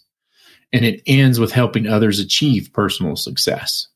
and 0.73 0.85
it 0.85 1.00
ends 1.07 1.40
with 1.40 1.52
helping 1.52 1.87
others 1.87 2.19
achieve 2.19 2.71
personal 2.75 3.16
success 3.16 3.88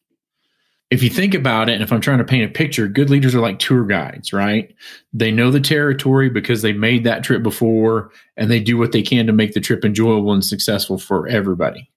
if 0.90 1.04
you 1.04 1.09
think 1.09 1.35
about 1.35 1.68
it, 1.68 1.75
and 1.75 1.82
if 1.82 1.92
I'm 1.92 2.00
trying 2.00 2.18
to 2.18 2.25
paint 2.25 2.50
a 2.50 2.52
picture, 2.52 2.88
good 2.88 3.11
leaders 3.11 3.35
are 3.35 3.40
like 3.40 3.61
tour 3.61 3.85
guides, 3.85 4.32
right? 4.32 4.75
They 5.12 5.30
know 5.30 5.52
the 5.52 5.61
territory 5.61 6.28
because 6.28 6.62
they 6.62 6.73
made 6.73 7.04
that 7.04 7.23
trip 7.23 7.44
before 7.44 8.11
and 8.37 8.50
they 8.50 8.59
do 8.59 8.76
what 8.76 8.90
they 8.90 9.02
can 9.02 9.26
to 9.26 9.32
make 9.32 9.54
the 9.54 9.61
trip 9.61 9.85
enjoyable 9.85 10.32
and 10.32 10.44
successful 10.44 10.99
for 10.99 11.28
everybody. 11.28 11.88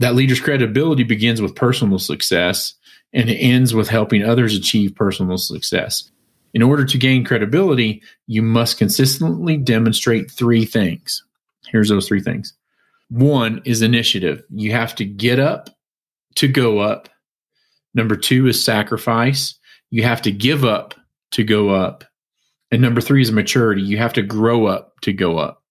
That 0.00 0.14
leader's 0.14 0.40
credibility 0.40 1.04
begins 1.04 1.40
with 1.40 1.54
personal 1.54 1.98
success 1.98 2.74
and 3.12 3.30
it 3.30 3.36
ends 3.36 3.74
with 3.74 3.88
helping 3.88 4.22
others 4.22 4.54
achieve 4.54 4.94
personal 4.94 5.38
success. 5.38 6.10
In 6.52 6.62
order 6.62 6.84
to 6.84 6.98
gain 6.98 7.24
credibility, 7.24 8.02
you 8.26 8.42
must 8.42 8.78
consistently 8.78 9.56
demonstrate 9.56 10.30
three 10.30 10.64
things. 10.64 11.22
Here's 11.68 11.88
those 11.88 12.08
three 12.08 12.20
things. 12.20 12.52
One 13.08 13.62
is 13.64 13.82
initiative. 13.82 14.42
You 14.50 14.72
have 14.72 14.94
to 14.96 15.04
get 15.04 15.38
up 15.38 15.70
to 16.36 16.48
go 16.48 16.80
up 16.80 17.08
Number 17.94 18.16
two 18.16 18.46
is 18.46 18.62
sacrifice. 18.62 19.54
You 19.90 20.02
have 20.04 20.22
to 20.22 20.32
give 20.32 20.64
up 20.64 20.94
to 21.32 21.44
go 21.44 21.70
up. 21.70 22.04
And 22.70 22.80
number 22.80 23.00
three 23.00 23.22
is 23.22 23.32
maturity. 23.32 23.82
You 23.82 23.98
have 23.98 24.12
to 24.14 24.22
grow 24.22 24.66
up 24.66 25.00
to 25.02 25.12
go 25.12 25.38
up. 25.38 25.62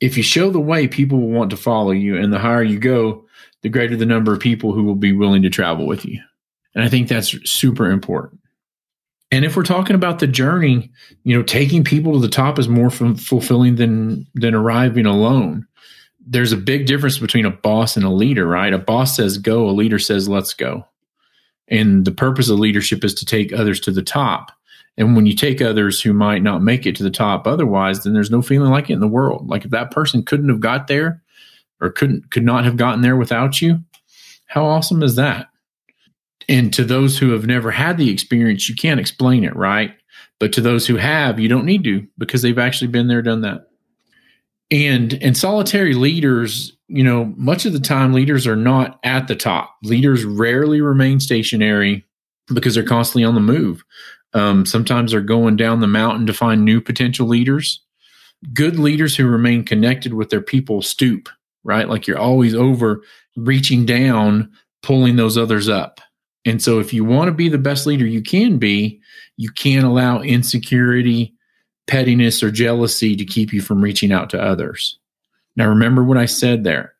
If 0.00 0.16
you 0.16 0.22
show 0.22 0.50
the 0.50 0.60
way, 0.60 0.88
people 0.88 1.20
will 1.20 1.28
want 1.28 1.50
to 1.50 1.56
follow 1.56 1.92
you. 1.92 2.18
And 2.18 2.32
the 2.32 2.38
higher 2.38 2.62
you 2.62 2.78
go, 2.78 3.23
the 3.64 3.70
greater 3.70 3.96
the 3.96 4.04
number 4.04 4.30
of 4.30 4.40
people 4.40 4.74
who 4.74 4.84
will 4.84 4.94
be 4.94 5.12
willing 5.12 5.40
to 5.40 5.48
travel 5.48 5.86
with 5.86 6.04
you. 6.04 6.20
And 6.74 6.84
I 6.84 6.90
think 6.90 7.08
that's 7.08 7.50
super 7.50 7.90
important. 7.90 8.42
And 9.30 9.42
if 9.42 9.56
we're 9.56 9.62
talking 9.62 9.96
about 9.96 10.18
the 10.18 10.26
journey, 10.26 10.92
you 11.24 11.34
know, 11.34 11.42
taking 11.42 11.82
people 11.82 12.12
to 12.12 12.18
the 12.18 12.28
top 12.28 12.58
is 12.58 12.68
more 12.68 12.88
f- 12.88 13.18
fulfilling 13.18 13.76
than 13.76 14.26
than 14.34 14.54
arriving 14.54 15.06
alone. 15.06 15.66
There's 16.26 16.52
a 16.52 16.58
big 16.58 16.84
difference 16.84 17.16
between 17.16 17.46
a 17.46 17.50
boss 17.50 17.96
and 17.96 18.04
a 18.04 18.10
leader, 18.10 18.46
right? 18.46 18.72
A 18.72 18.78
boss 18.78 19.16
says 19.16 19.38
go, 19.38 19.66
a 19.66 19.72
leader 19.72 19.98
says 19.98 20.28
let's 20.28 20.52
go. 20.52 20.86
And 21.66 22.04
the 22.04 22.12
purpose 22.12 22.50
of 22.50 22.58
leadership 22.58 23.02
is 23.02 23.14
to 23.14 23.24
take 23.24 23.50
others 23.54 23.80
to 23.80 23.92
the 23.92 24.02
top. 24.02 24.52
And 24.98 25.16
when 25.16 25.24
you 25.24 25.34
take 25.34 25.62
others 25.62 26.02
who 26.02 26.12
might 26.12 26.42
not 26.42 26.62
make 26.62 26.84
it 26.84 26.96
to 26.96 27.02
the 27.02 27.10
top 27.10 27.46
otherwise, 27.46 28.04
then 28.04 28.12
there's 28.12 28.30
no 28.30 28.42
feeling 28.42 28.70
like 28.70 28.90
it 28.90 28.92
in 28.92 29.00
the 29.00 29.08
world. 29.08 29.48
Like 29.48 29.64
if 29.64 29.70
that 29.70 29.90
person 29.90 30.22
couldn't 30.22 30.50
have 30.50 30.60
got 30.60 30.86
there 30.86 31.23
or 31.80 31.90
couldn't 31.90 32.30
could 32.30 32.44
not 32.44 32.64
have 32.64 32.76
gotten 32.76 33.02
there 33.02 33.16
without 33.16 33.60
you, 33.60 33.80
how 34.46 34.64
awesome 34.64 35.02
is 35.02 35.16
that? 35.16 35.48
And 36.48 36.72
to 36.74 36.84
those 36.84 37.18
who 37.18 37.30
have 37.30 37.46
never 37.46 37.70
had 37.70 37.96
the 37.96 38.10
experience, 38.10 38.68
you 38.68 38.74
can't 38.74 39.00
explain 39.00 39.44
it, 39.44 39.56
right? 39.56 39.94
But 40.38 40.52
to 40.54 40.60
those 40.60 40.86
who 40.86 40.96
have, 40.96 41.40
you 41.40 41.48
don't 41.48 41.64
need 41.64 41.84
to 41.84 42.06
because 42.18 42.42
they've 42.42 42.58
actually 42.58 42.88
been 42.88 43.08
there, 43.08 43.22
done 43.22 43.42
that. 43.42 43.68
And 44.70 45.14
and 45.22 45.36
solitary 45.36 45.94
leaders, 45.94 46.76
you 46.88 47.04
know, 47.04 47.32
much 47.36 47.66
of 47.66 47.72
the 47.72 47.80
time 47.80 48.12
leaders 48.12 48.46
are 48.46 48.56
not 48.56 48.98
at 49.04 49.28
the 49.28 49.36
top. 49.36 49.74
Leaders 49.82 50.24
rarely 50.24 50.80
remain 50.80 51.20
stationary 51.20 52.04
because 52.52 52.74
they're 52.74 52.84
constantly 52.84 53.24
on 53.24 53.34
the 53.34 53.40
move. 53.40 53.84
Um, 54.32 54.66
sometimes 54.66 55.12
they're 55.12 55.20
going 55.20 55.56
down 55.56 55.80
the 55.80 55.86
mountain 55.86 56.26
to 56.26 56.32
find 56.32 56.64
new 56.64 56.80
potential 56.80 57.26
leaders. 57.26 57.80
Good 58.52 58.78
leaders 58.78 59.16
who 59.16 59.26
remain 59.26 59.64
connected 59.64 60.14
with 60.14 60.30
their 60.30 60.40
people 60.40 60.82
stoop, 60.82 61.28
right? 61.64 61.88
Like 61.88 62.06
you're 62.06 62.18
always 62.18 62.54
over 62.54 63.02
reaching 63.36 63.84
down, 63.84 64.52
pulling 64.82 65.16
those 65.16 65.36
others 65.36 65.68
up. 65.68 66.00
And 66.44 66.62
so, 66.62 66.78
if 66.78 66.92
you 66.92 67.04
want 67.04 67.28
to 67.28 67.32
be 67.32 67.48
the 67.48 67.58
best 67.58 67.86
leader 67.86 68.06
you 68.06 68.22
can 68.22 68.58
be, 68.58 69.00
you 69.36 69.50
can't 69.50 69.86
allow 69.86 70.20
insecurity, 70.20 71.34
pettiness, 71.86 72.42
or 72.42 72.50
jealousy 72.50 73.16
to 73.16 73.24
keep 73.24 73.52
you 73.52 73.62
from 73.62 73.80
reaching 73.80 74.12
out 74.12 74.30
to 74.30 74.42
others. 74.42 74.98
Now, 75.56 75.68
remember 75.68 76.04
what 76.04 76.18
I 76.18 76.26
said 76.26 76.64
there 76.64 76.92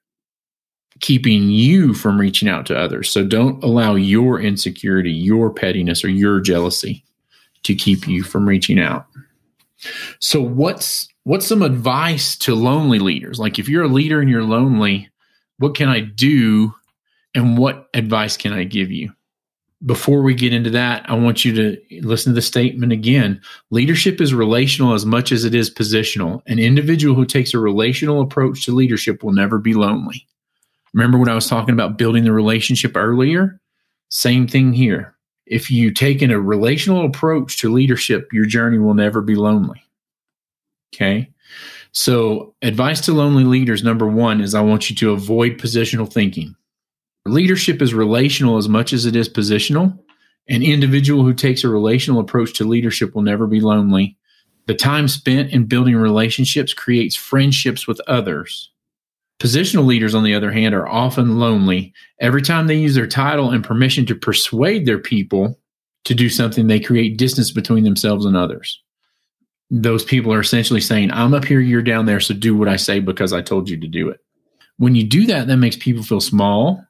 keeping 1.00 1.50
you 1.50 1.92
from 1.92 2.18
reaching 2.18 2.48
out 2.48 2.64
to 2.66 2.78
others. 2.78 3.10
So, 3.10 3.24
don't 3.24 3.62
allow 3.62 3.94
your 3.96 4.40
insecurity, 4.40 5.12
your 5.12 5.52
pettiness, 5.52 6.02
or 6.02 6.08
your 6.08 6.40
jealousy 6.40 7.04
to 7.64 7.74
keep 7.74 8.06
you 8.06 8.22
from 8.22 8.48
reaching 8.48 8.78
out. 8.78 9.06
So 10.20 10.40
what's 10.40 11.08
what's 11.24 11.46
some 11.46 11.62
advice 11.62 12.36
to 12.38 12.54
lonely 12.54 12.98
leaders? 12.98 13.38
Like 13.38 13.58
if 13.58 13.68
you're 13.68 13.84
a 13.84 13.88
leader 13.88 14.20
and 14.20 14.30
you're 14.30 14.44
lonely, 14.44 15.10
what 15.58 15.74
can 15.74 15.88
I 15.88 16.00
do 16.00 16.74
and 17.34 17.58
what 17.58 17.88
advice 17.94 18.36
can 18.36 18.52
I 18.52 18.64
give 18.64 18.90
you? 18.90 19.12
Before 19.84 20.22
we 20.22 20.34
get 20.34 20.54
into 20.54 20.70
that, 20.70 21.04
I 21.10 21.14
want 21.14 21.44
you 21.44 21.52
to 21.54 22.00
listen 22.00 22.32
to 22.32 22.34
the 22.34 22.42
statement 22.42 22.92
again. 22.92 23.42
Leadership 23.70 24.20
is 24.20 24.32
relational 24.32 24.94
as 24.94 25.04
much 25.04 25.30
as 25.30 25.44
it 25.44 25.54
is 25.54 25.68
positional. 25.68 26.40
An 26.46 26.58
individual 26.58 27.14
who 27.14 27.26
takes 27.26 27.52
a 27.52 27.58
relational 27.58 28.22
approach 28.22 28.64
to 28.64 28.74
leadership 28.74 29.22
will 29.22 29.32
never 29.32 29.58
be 29.58 29.74
lonely. 29.74 30.26
Remember 30.94 31.18
when 31.18 31.28
I 31.28 31.34
was 31.34 31.48
talking 31.48 31.74
about 31.74 31.98
building 31.98 32.24
the 32.24 32.32
relationship 32.32 32.96
earlier? 32.96 33.60
Same 34.08 34.46
thing 34.46 34.72
here 34.72 35.14
if 35.46 35.70
you 35.70 35.92
take 35.92 36.22
in 36.22 36.30
a 36.30 36.40
relational 36.40 37.04
approach 37.04 37.58
to 37.58 37.72
leadership, 37.72 38.32
your 38.32 38.46
journey 38.46 38.78
will 38.78 38.94
never 38.94 39.20
be 39.20 39.34
lonely. 39.34 39.84
Okay. 40.94 41.30
So, 41.92 42.54
advice 42.62 43.00
to 43.02 43.12
lonely 43.12 43.44
leaders 43.44 43.84
number 43.84 44.06
one 44.06 44.40
is 44.40 44.54
I 44.54 44.60
want 44.60 44.90
you 44.90 44.96
to 44.96 45.12
avoid 45.12 45.58
positional 45.58 46.12
thinking. 46.12 46.56
Leadership 47.26 47.80
is 47.80 47.94
relational 47.94 48.56
as 48.56 48.68
much 48.68 48.92
as 48.92 49.06
it 49.06 49.16
is 49.16 49.28
positional. 49.28 49.98
An 50.48 50.62
individual 50.62 51.24
who 51.24 51.32
takes 51.32 51.64
a 51.64 51.68
relational 51.68 52.20
approach 52.20 52.52
to 52.54 52.64
leadership 52.64 53.14
will 53.14 53.22
never 53.22 53.46
be 53.46 53.60
lonely. 53.60 54.16
The 54.66 54.74
time 54.74 55.08
spent 55.08 55.52
in 55.52 55.64
building 55.64 55.96
relationships 55.96 56.74
creates 56.74 57.16
friendships 57.16 57.86
with 57.86 58.00
others. 58.06 58.70
Positional 59.40 59.86
leaders, 59.86 60.14
on 60.14 60.24
the 60.24 60.34
other 60.34 60.50
hand, 60.50 60.74
are 60.74 60.88
often 60.88 61.38
lonely. 61.38 61.92
Every 62.20 62.42
time 62.42 62.66
they 62.66 62.76
use 62.76 62.94
their 62.94 63.06
title 63.06 63.50
and 63.50 63.64
permission 63.64 64.06
to 64.06 64.14
persuade 64.14 64.86
their 64.86 64.98
people 64.98 65.58
to 66.04 66.14
do 66.14 66.28
something, 66.28 66.66
they 66.66 66.80
create 66.80 67.18
distance 67.18 67.50
between 67.50 67.84
themselves 67.84 68.26
and 68.26 68.36
others. 68.36 68.82
Those 69.76 70.04
people 70.04 70.32
are 70.32 70.40
essentially 70.40 70.80
saying, 70.80 71.10
I'm 71.10 71.34
up 71.34 71.44
here, 71.44 71.58
you're 71.58 71.82
down 71.82 72.06
there, 72.06 72.20
so 72.20 72.32
do 72.32 72.56
what 72.56 72.68
I 72.68 72.76
say 72.76 73.00
because 73.00 73.32
I 73.32 73.42
told 73.42 73.68
you 73.68 73.76
to 73.76 73.88
do 73.88 74.08
it. 74.08 74.20
When 74.76 74.94
you 74.94 75.02
do 75.02 75.26
that, 75.26 75.48
that 75.48 75.56
makes 75.56 75.76
people 75.76 76.04
feel 76.04 76.20
small 76.20 76.84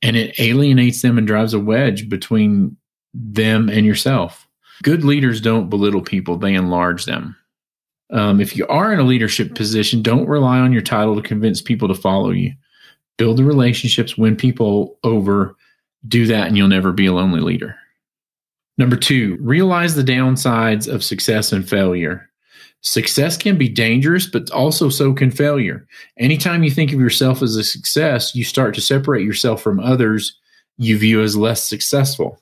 and 0.00 0.16
it 0.16 0.38
alienates 0.38 1.02
them 1.02 1.18
and 1.18 1.26
drives 1.26 1.54
a 1.54 1.58
wedge 1.58 2.08
between 2.08 2.76
them 3.12 3.68
and 3.68 3.84
yourself. 3.84 4.46
Good 4.84 5.04
leaders 5.04 5.40
don't 5.40 5.68
belittle 5.68 6.02
people, 6.02 6.36
they 6.36 6.54
enlarge 6.54 7.04
them. 7.04 7.36
Um, 8.12 8.40
if 8.40 8.56
you 8.56 8.64
are 8.68 8.92
in 8.92 9.00
a 9.00 9.04
leadership 9.04 9.54
position, 9.56 10.00
don't 10.00 10.28
rely 10.28 10.58
on 10.60 10.72
your 10.72 10.82
title 10.82 11.16
to 11.16 11.22
convince 11.22 11.60
people 11.60 11.88
to 11.88 11.94
follow 11.94 12.30
you. 12.30 12.52
Build 13.18 13.38
the 13.38 13.44
relationships, 13.44 14.16
win 14.16 14.36
people 14.36 14.98
over, 15.02 15.56
do 16.06 16.26
that, 16.26 16.46
and 16.46 16.56
you'll 16.56 16.68
never 16.68 16.92
be 16.92 17.06
a 17.06 17.12
lonely 17.12 17.40
leader. 17.40 17.76
Number 18.78 18.96
two, 18.96 19.36
realize 19.40 19.94
the 19.94 20.02
downsides 20.02 20.88
of 20.88 21.04
success 21.04 21.52
and 21.52 21.68
failure. 21.68 22.28
Success 22.82 23.36
can 23.36 23.58
be 23.58 23.68
dangerous, 23.68 24.26
but 24.26 24.50
also 24.50 24.88
so 24.88 25.12
can 25.12 25.30
failure. 25.30 25.86
Anytime 26.18 26.62
you 26.62 26.70
think 26.70 26.92
of 26.92 27.00
yourself 27.00 27.42
as 27.42 27.56
a 27.56 27.64
success, 27.64 28.34
you 28.34 28.42
start 28.42 28.74
to 28.74 28.80
separate 28.80 29.26
yourself 29.26 29.62
from 29.62 29.80
others 29.80 30.38
you 30.78 30.96
view 30.96 31.20
as 31.20 31.36
less 31.36 31.62
successful. 31.62 32.40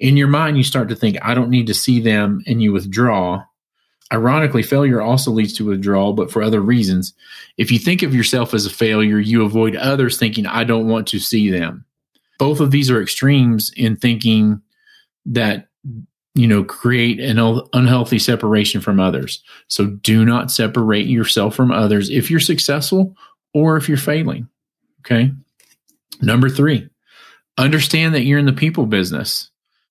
In 0.00 0.16
your 0.16 0.26
mind, 0.26 0.56
you 0.56 0.64
start 0.64 0.88
to 0.88 0.96
think, 0.96 1.16
I 1.22 1.34
don't 1.34 1.50
need 1.50 1.68
to 1.68 1.74
see 1.74 2.00
them, 2.00 2.42
and 2.46 2.60
you 2.60 2.72
withdraw 2.72 3.44
Ironically, 4.12 4.62
failure 4.62 5.02
also 5.02 5.30
leads 5.30 5.52
to 5.54 5.66
withdrawal, 5.66 6.14
but 6.14 6.30
for 6.30 6.42
other 6.42 6.60
reasons. 6.60 7.12
If 7.58 7.70
you 7.70 7.78
think 7.78 8.02
of 8.02 8.14
yourself 8.14 8.54
as 8.54 8.64
a 8.64 8.70
failure, 8.70 9.18
you 9.18 9.44
avoid 9.44 9.76
others 9.76 10.18
thinking, 10.18 10.46
I 10.46 10.64
don't 10.64 10.88
want 10.88 11.06
to 11.08 11.18
see 11.18 11.50
them. 11.50 11.84
Both 12.38 12.60
of 12.60 12.70
these 12.70 12.90
are 12.90 13.02
extremes 13.02 13.70
in 13.76 13.96
thinking 13.96 14.62
that, 15.28 15.68
you 16.34 16.46
know, 16.46 16.64
create 16.64 17.20
an 17.20 17.38
unhealthy 17.72 18.18
separation 18.18 18.80
from 18.80 19.00
others. 19.00 19.42
So 19.68 19.86
do 19.86 20.24
not 20.24 20.50
separate 20.50 21.06
yourself 21.06 21.54
from 21.54 21.70
others 21.70 22.10
if 22.10 22.30
you're 22.30 22.40
successful 22.40 23.16
or 23.54 23.76
if 23.76 23.88
you're 23.88 23.98
failing. 23.98 24.48
Okay. 25.00 25.32
Number 26.20 26.48
three, 26.48 26.88
understand 27.56 28.14
that 28.14 28.24
you're 28.24 28.38
in 28.38 28.46
the 28.46 28.52
people 28.52 28.86
business 28.86 29.50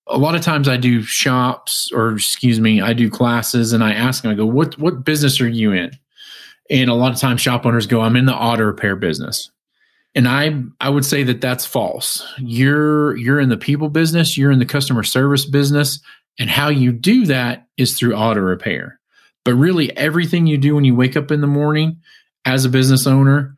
a 0.09 0.17
lot 0.17 0.35
of 0.35 0.41
times 0.41 0.67
I 0.67 0.77
do 0.77 1.01
shops 1.01 1.89
or 1.93 2.13
excuse 2.13 2.59
me, 2.59 2.81
I 2.81 2.93
do 2.93 3.09
classes 3.09 3.73
and 3.73 3.83
I 3.83 3.93
ask 3.93 4.23
them, 4.23 4.31
I 4.31 4.35
go, 4.35 4.45
what 4.45 4.77
what 4.79 5.03
business 5.03 5.41
are 5.41 5.47
you 5.47 5.71
in? 5.73 5.91
And 6.69 6.89
a 6.89 6.95
lot 6.95 7.13
of 7.13 7.19
times 7.19 7.41
shop 7.41 7.65
owners 7.65 7.87
go, 7.87 8.01
I'm 8.01 8.15
in 8.15 8.25
the 8.25 8.35
auto 8.35 8.63
repair 8.63 8.95
business. 8.95 9.51
And 10.17 10.27
I 10.27 10.63
I 10.81 10.89
would 10.89 11.05
say 11.05 11.21
that 11.23 11.41
that's 11.41 11.63
false. 11.63 12.25
You're 12.39 13.15
you're 13.17 13.39
in 13.39 13.49
the 13.49 13.55
people 13.55 13.87
business, 13.87 14.35
you're 14.35 14.51
in 14.51 14.57
the 14.57 14.65
customer 14.65 15.03
service 15.03 15.45
business, 15.45 15.99
and 16.39 16.49
how 16.49 16.69
you 16.69 16.91
do 16.91 17.27
that 17.27 17.67
is 17.77 17.93
through 17.93 18.15
auto 18.15 18.39
repair. 18.39 18.99
But 19.45 19.53
really 19.53 19.95
everything 19.95 20.47
you 20.47 20.57
do 20.57 20.73
when 20.73 20.85
you 20.85 20.95
wake 20.95 21.15
up 21.15 21.29
in 21.29 21.41
the 21.41 21.47
morning 21.47 21.97
as 22.45 22.65
a 22.65 22.69
business 22.69 23.05
owner 23.05 23.55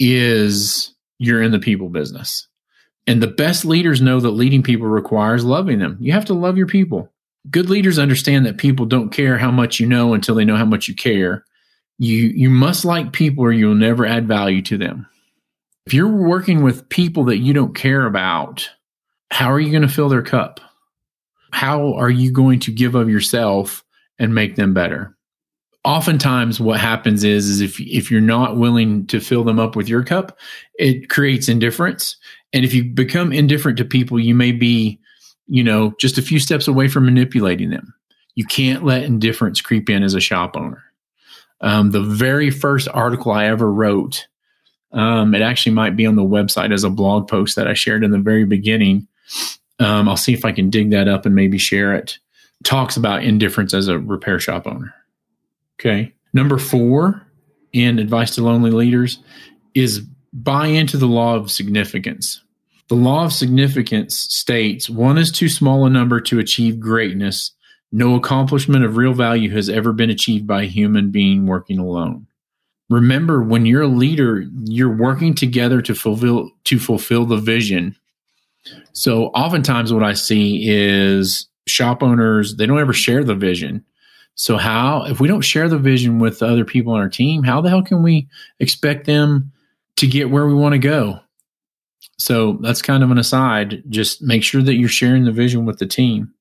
is 0.00 0.94
you're 1.18 1.42
in 1.42 1.52
the 1.52 1.58
people 1.58 1.90
business. 1.90 2.48
And 3.06 3.22
the 3.22 3.26
best 3.26 3.66
leaders 3.66 4.00
know 4.00 4.18
that 4.18 4.30
leading 4.30 4.62
people 4.62 4.86
requires 4.86 5.44
loving 5.44 5.78
them. 5.78 5.98
You 6.00 6.12
have 6.12 6.24
to 6.26 6.34
love 6.34 6.56
your 6.56 6.66
people. 6.66 7.12
Good 7.50 7.68
leaders 7.68 7.98
understand 7.98 8.46
that 8.46 8.56
people 8.56 8.86
don't 8.86 9.10
care 9.10 9.36
how 9.36 9.50
much 9.50 9.78
you 9.78 9.86
know 9.86 10.14
until 10.14 10.36
they 10.36 10.46
know 10.46 10.56
how 10.56 10.64
much 10.64 10.88
you 10.88 10.94
care. 10.94 11.44
You 11.98 12.32
you 12.34 12.48
must 12.48 12.86
like 12.86 13.12
people 13.12 13.44
or 13.44 13.52
you'll 13.52 13.74
never 13.74 14.06
add 14.06 14.26
value 14.26 14.62
to 14.62 14.78
them. 14.78 15.06
If 15.86 15.94
you're 15.94 16.08
working 16.08 16.62
with 16.62 16.88
people 16.88 17.24
that 17.24 17.38
you 17.38 17.52
don't 17.52 17.74
care 17.74 18.06
about, 18.06 18.68
how 19.30 19.50
are 19.50 19.60
you 19.60 19.70
going 19.70 19.82
to 19.82 19.88
fill 19.88 20.08
their 20.08 20.22
cup? 20.22 20.60
How 21.52 21.94
are 21.94 22.10
you 22.10 22.30
going 22.30 22.60
to 22.60 22.72
give 22.72 22.94
of 22.94 23.10
yourself 23.10 23.84
and 24.18 24.34
make 24.34 24.56
them 24.56 24.74
better? 24.74 25.16
Oftentimes 25.84 26.60
what 26.60 26.78
happens 26.78 27.24
is 27.24 27.48
is 27.48 27.60
if 27.60 27.80
if 27.80 28.10
you're 28.10 28.20
not 28.20 28.56
willing 28.56 29.04
to 29.08 29.18
fill 29.18 29.42
them 29.42 29.58
up 29.58 29.74
with 29.74 29.88
your 29.88 30.04
cup, 30.04 30.38
it 30.78 31.10
creates 31.10 31.48
indifference 31.48 32.16
and 32.52 32.64
if 32.64 32.74
you 32.74 32.84
become 32.84 33.32
indifferent 33.32 33.78
to 33.78 33.84
people, 33.84 34.20
you 34.20 34.34
may 34.34 34.52
be, 34.52 35.00
you 35.46 35.64
know, 35.64 35.94
just 35.98 36.18
a 36.18 36.22
few 36.22 36.38
steps 36.38 36.68
away 36.68 36.88
from 36.88 37.06
manipulating 37.06 37.70
them. 37.70 37.94
You 38.34 38.44
can't 38.44 38.84
let 38.84 39.04
indifference 39.04 39.60
creep 39.60 39.88
in 39.88 40.02
as 40.02 40.14
a 40.14 40.20
shop 40.20 40.56
owner. 40.56 40.82
Um, 41.60 41.90
the 41.90 42.02
very 42.02 42.50
first 42.50 42.88
article 42.92 43.32
I 43.32 43.46
ever 43.46 43.72
wrote, 43.72 44.26
um, 44.92 45.34
it 45.34 45.42
actually 45.42 45.72
might 45.72 45.96
be 45.96 46.06
on 46.06 46.16
the 46.16 46.22
website 46.22 46.72
as 46.72 46.84
a 46.84 46.90
blog 46.90 47.28
post 47.28 47.56
that 47.56 47.66
I 47.66 47.74
shared 47.74 48.04
in 48.04 48.10
the 48.10 48.18
very 48.18 48.44
beginning. 48.44 49.08
Um, 49.78 50.08
I'll 50.08 50.16
see 50.16 50.34
if 50.34 50.44
I 50.44 50.52
can 50.52 50.70
dig 50.70 50.90
that 50.90 51.08
up 51.08 51.26
and 51.26 51.34
maybe 51.34 51.58
share 51.58 51.94
it. 51.94 52.18
Talks 52.62 52.96
about 52.96 53.24
indifference 53.24 53.74
as 53.74 53.88
a 53.88 53.98
repair 53.98 54.38
shop 54.38 54.66
owner. 54.66 54.94
Okay. 55.80 56.12
Number 56.32 56.58
four 56.58 57.26
in 57.72 57.98
advice 57.98 58.34
to 58.34 58.42
lonely 58.42 58.70
leaders 58.70 59.18
is 59.74 60.00
buy 60.32 60.66
into 60.66 60.96
the 60.96 61.06
law 61.06 61.36
of 61.36 61.50
significance. 61.50 62.42
The 62.88 62.94
law 62.94 63.24
of 63.24 63.32
significance 63.32 64.18
states 64.18 64.90
one 64.90 65.16
is 65.18 65.32
too 65.32 65.48
small 65.48 65.86
a 65.86 65.90
number 65.90 66.20
to 66.20 66.38
achieve 66.38 66.78
greatness. 66.78 67.52
No 67.90 68.14
accomplishment 68.14 68.84
of 68.84 68.96
real 68.96 69.14
value 69.14 69.50
has 69.50 69.68
ever 69.68 69.92
been 69.92 70.10
achieved 70.10 70.46
by 70.46 70.62
a 70.62 70.66
human 70.66 71.10
being 71.10 71.46
working 71.46 71.78
alone. 71.78 72.26
Remember, 72.90 73.42
when 73.42 73.64
you're 73.64 73.82
a 73.82 73.88
leader, 73.88 74.44
you're 74.64 74.94
working 74.94 75.34
together 75.34 75.80
to 75.82 75.94
fulfill 75.94 76.50
to 76.64 76.78
fulfill 76.78 77.24
the 77.24 77.36
vision. 77.36 77.96
So 78.92 79.26
oftentimes 79.28 79.92
what 79.92 80.02
I 80.02 80.12
see 80.12 80.68
is 80.68 81.46
shop 81.66 82.02
owners, 82.02 82.56
they 82.56 82.66
don't 82.66 82.78
ever 82.78 82.92
share 82.92 83.24
the 83.24 83.34
vision. 83.34 83.84
So 84.34 84.56
how 84.56 85.04
if 85.04 85.20
we 85.20 85.28
don't 85.28 85.42
share 85.42 85.68
the 85.68 85.78
vision 85.78 86.18
with 86.18 86.38
the 86.38 86.46
other 86.46 86.64
people 86.64 86.92
on 86.92 87.00
our 87.00 87.08
team, 87.08 87.42
how 87.42 87.60
the 87.60 87.68
hell 87.68 87.82
can 87.82 88.02
we 88.02 88.28
expect 88.60 89.06
them 89.06 89.52
to 89.96 90.06
get 90.06 90.30
where 90.30 90.46
we 90.46 90.54
want 90.54 90.72
to 90.72 90.78
go? 90.78 91.20
So 92.18 92.58
that's 92.62 92.82
kind 92.82 93.02
of 93.02 93.10
an 93.10 93.18
aside. 93.18 93.82
Just 93.88 94.22
make 94.22 94.42
sure 94.42 94.62
that 94.62 94.74
you're 94.74 94.88
sharing 94.88 95.24
the 95.24 95.32
vision 95.32 95.66
with 95.66 95.78
the 95.78 95.86
team. 95.86 96.32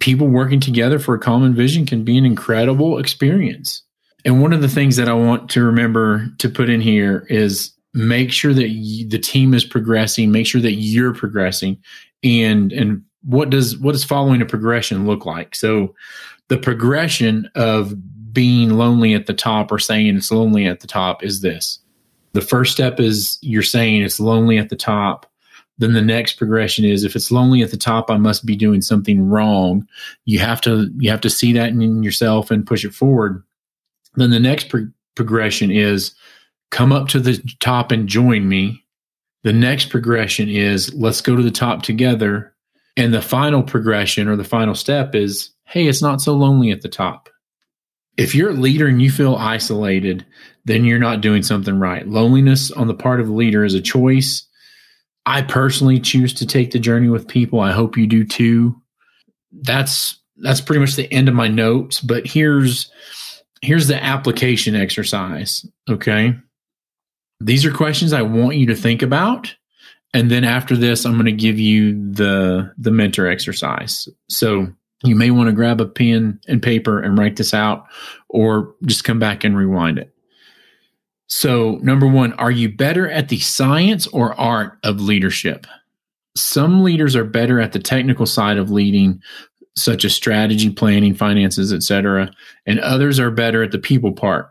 People 0.00 0.26
working 0.26 0.60
together 0.60 0.98
for 0.98 1.14
a 1.14 1.20
common 1.20 1.54
vision 1.54 1.86
can 1.86 2.04
be 2.04 2.18
an 2.18 2.24
incredible 2.24 2.98
experience. 2.98 3.82
And 4.24 4.40
one 4.40 4.52
of 4.52 4.62
the 4.62 4.68
things 4.68 4.96
that 4.96 5.08
I 5.08 5.12
want 5.12 5.50
to 5.50 5.62
remember 5.62 6.28
to 6.38 6.48
put 6.48 6.70
in 6.70 6.80
here 6.80 7.26
is 7.28 7.72
make 7.92 8.32
sure 8.32 8.54
that 8.54 8.68
you, 8.68 9.08
the 9.08 9.18
team 9.18 9.54
is 9.54 9.64
progressing, 9.64 10.32
make 10.32 10.46
sure 10.46 10.60
that 10.60 10.74
you're 10.74 11.14
progressing 11.14 11.78
and 12.24 12.72
and 12.72 13.02
what 13.22 13.50
does 13.50 13.78
what 13.78 13.92
does 13.92 14.04
following 14.04 14.42
a 14.42 14.46
progression 14.46 15.06
look 15.06 15.24
like? 15.26 15.54
So 15.54 15.94
the 16.48 16.58
progression 16.58 17.50
of 17.54 17.94
being 18.32 18.70
lonely 18.70 19.14
at 19.14 19.26
the 19.26 19.34
top 19.34 19.70
or 19.70 19.78
saying 19.78 20.16
it's 20.16 20.32
lonely 20.32 20.66
at 20.66 20.80
the 20.80 20.86
top 20.86 21.22
is 21.22 21.40
this. 21.40 21.78
The 22.32 22.40
first 22.40 22.72
step 22.72 22.98
is 22.98 23.38
you're 23.42 23.62
saying 23.62 24.02
it's 24.02 24.18
lonely 24.18 24.58
at 24.58 24.68
the 24.68 24.76
top. 24.76 25.30
Then 25.78 25.92
the 25.92 26.02
next 26.02 26.34
progression 26.34 26.84
is 26.84 27.04
if 27.04 27.16
it's 27.16 27.30
lonely 27.30 27.62
at 27.62 27.70
the 27.70 27.76
top, 27.76 28.10
I 28.10 28.16
must 28.16 28.44
be 28.44 28.56
doing 28.56 28.82
something 28.82 29.28
wrong. 29.28 29.86
You 30.24 30.38
have 30.40 30.60
to 30.62 30.90
you 30.98 31.10
have 31.10 31.20
to 31.22 31.30
see 31.30 31.52
that 31.52 31.70
in 31.70 32.02
yourself 32.02 32.50
and 32.50 32.66
push 32.66 32.84
it 32.84 32.94
forward. 32.94 33.42
Then 34.16 34.30
the 34.30 34.40
next 34.40 34.68
pro- 34.68 34.88
progression 35.14 35.70
is 35.70 36.14
come 36.70 36.92
up 36.92 37.08
to 37.08 37.20
the 37.20 37.40
top 37.60 37.92
and 37.92 38.08
join 38.08 38.48
me. 38.48 38.84
The 39.42 39.52
next 39.52 39.90
progression 39.90 40.48
is 40.48 40.92
let's 40.94 41.20
go 41.20 41.36
to 41.36 41.42
the 41.42 41.50
top 41.50 41.82
together. 41.82 42.54
And 42.96 43.12
the 43.12 43.22
final 43.22 43.62
progression 43.62 44.28
or 44.28 44.36
the 44.36 44.44
final 44.44 44.74
step 44.74 45.14
is 45.14 45.50
hey, 45.66 45.86
it's 45.86 46.02
not 46.02 46.20
so 46.20 46.34
lonely 46.34 46.70
at 46.70 46.82
the 46.82 46.88
top. 46.88 47.28
If 48.16 48.34
you're 48.34 48.50
a 48.50 48.54
leader 48.54 48.86
and 48.86 49.02
you 49.02 49.10
feel 49.10 49.34
isolated, 49.34 50.24
then 50.64 50.84
you're 50.84 50.98
not 50.98 51.20
doing 51.20 51.42
something 51.42 51.78
right. 51.78 52.06
Loneliness 52.06 52.70
on 52.70 52.86
the 52.86 52.94
part 52.94 53.20
of 53.20 53.26
the 53.26 53.32
leader 53.32 53.64
is 53.64 53.74
a 53.74 53.80
choice. 53.80 54.46
I 55.26 55.42
personally 55.42 56.00
choose 56.00 56.32
to 56.34 56.46
take 56.46 56.70
the 56.70 56.78
journey 56.78 57.08
with 57.08 57.26
people. 57.26 57.60
I 57.60 57.72
hope 57.72 57.96
you 57.96 58.06
do 58.06 58.24
too. 58.24 58.80
That's 59.52 60.20
that's 60.36 60.60
pretty 60.60 60.80
much 60.80 60.96
the 60.96 61.12
end 61.12 61.28
of 61.28 61.34
my 61.34 61.48
notes, 61.48 62.00
but 62.00 62.26
here's 62.26 62.90
here's 63.64 63.88
the 63.88 64.02
application 64.02 64.76
exercise, 64.76 65.66
okay? 65.88 66.34
These 67.40 67.64
are 67.64 67.72
questions 67.72 68.12
I 68.12 68.22
want 68.22 68.56
you 68.56 68.66
to 68.66 68.76
think 68.76 69.02
about 69.02 69.54
and 70.14 70.30
then 70.30 70.44
after 70.44 70.76
this 70.76 71.04
I'm 71.04 71.14
going 71.14 71.26
to 71.26 71.32
give 71.32 71.58
you 71.58 71.92
the 72.12 72.72
the 72.78 72.92
mentor 72.92 73.26
exercise. 73.26 74.08
So 74.30 74.68
you 75.02 75.16
may 75.16 75.30
want 75.30 75.48
to 75.48 75.52
grab 75.52 75.80
a 75.80 75.86
pen 75.86 76.40
and 76.48 76.62
paper 76.62 77.00
and 77.00 77.18
write 77.18 77.36
this 77.36 77.52
out 77.52 77.86
or 78.30 78.74
just 78.86 79.04
come 79.04 79.18
back 79.18 79.44
and 79.44 79.56
rewind 79.56 79.98
it. 79.98 80.14
So, 81.26 81.78
number 81.82 82.06
one, 82.06 82.32
are 82.34 82.50
you 82.50 82.68
better 82.70 83.10
at 83.10 83.28
the 83.28 83.40
science 83.40 84.06
or 84.06 84.38
art 84.38 84.78
of 84.84 85.00
leadership? 85.00 85.66
Some 86.36 86.82
leaders 86.82 87.16
are 87.16 87.24
better 87.24 87.60
at 87.60 87.72
the 87.72 87.78
technical 87.78 88.26
side 88.26 88.58
of 88.58 88.70
leading, 88.70 89.20
such 89.76 90.04
as 90.04 90.14
strategy, 90.14 90.70
planning, 90.70 91.14
finances, 91.14 91.72
etc., 91.72 92.30
and 92.66 92.80
others 92.80 93.18
are 93.18 93.30
better 93.30 93.62
at 93.62 93.72
the 93.72 93.78
people 93.78 94.12
part, 94.12 94.50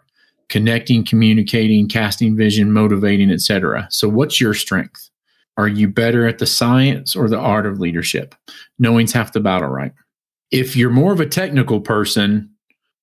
connecting, 0.50 1.06
communicating, 1.06 1.88
casting 1.88 2.36
vision, 2.36 2.72
motivating, 2.72 3.32
etc. 3.32 3.88
So, 3.90 4.10
what's 4.10 4.42
your 4.42 4.54
strength? 4.54 5.10
Are 5.56 5.68
you 5.68 5.88
better 5.88 6.28
at 6.28 6.40
the 6.40 6.46
science 6.46 7.16
or 7.16 7.30
the 7.30 7.38
art 7.38 7.66
of 7.66 7.80
leadership? 7.80 8.36
Knowing's 8.80 9.14
half 9.14 9.34
the 9.34 9.40
battle, 9.40 9.70
right? 9.70 9.94
If 10.52 10.76
you're 10.76 10.90
more 10.90 11.14
of 11.14 11.20
a 11.20 11.26
technical 11.28 11.80
person, 11.80 12.50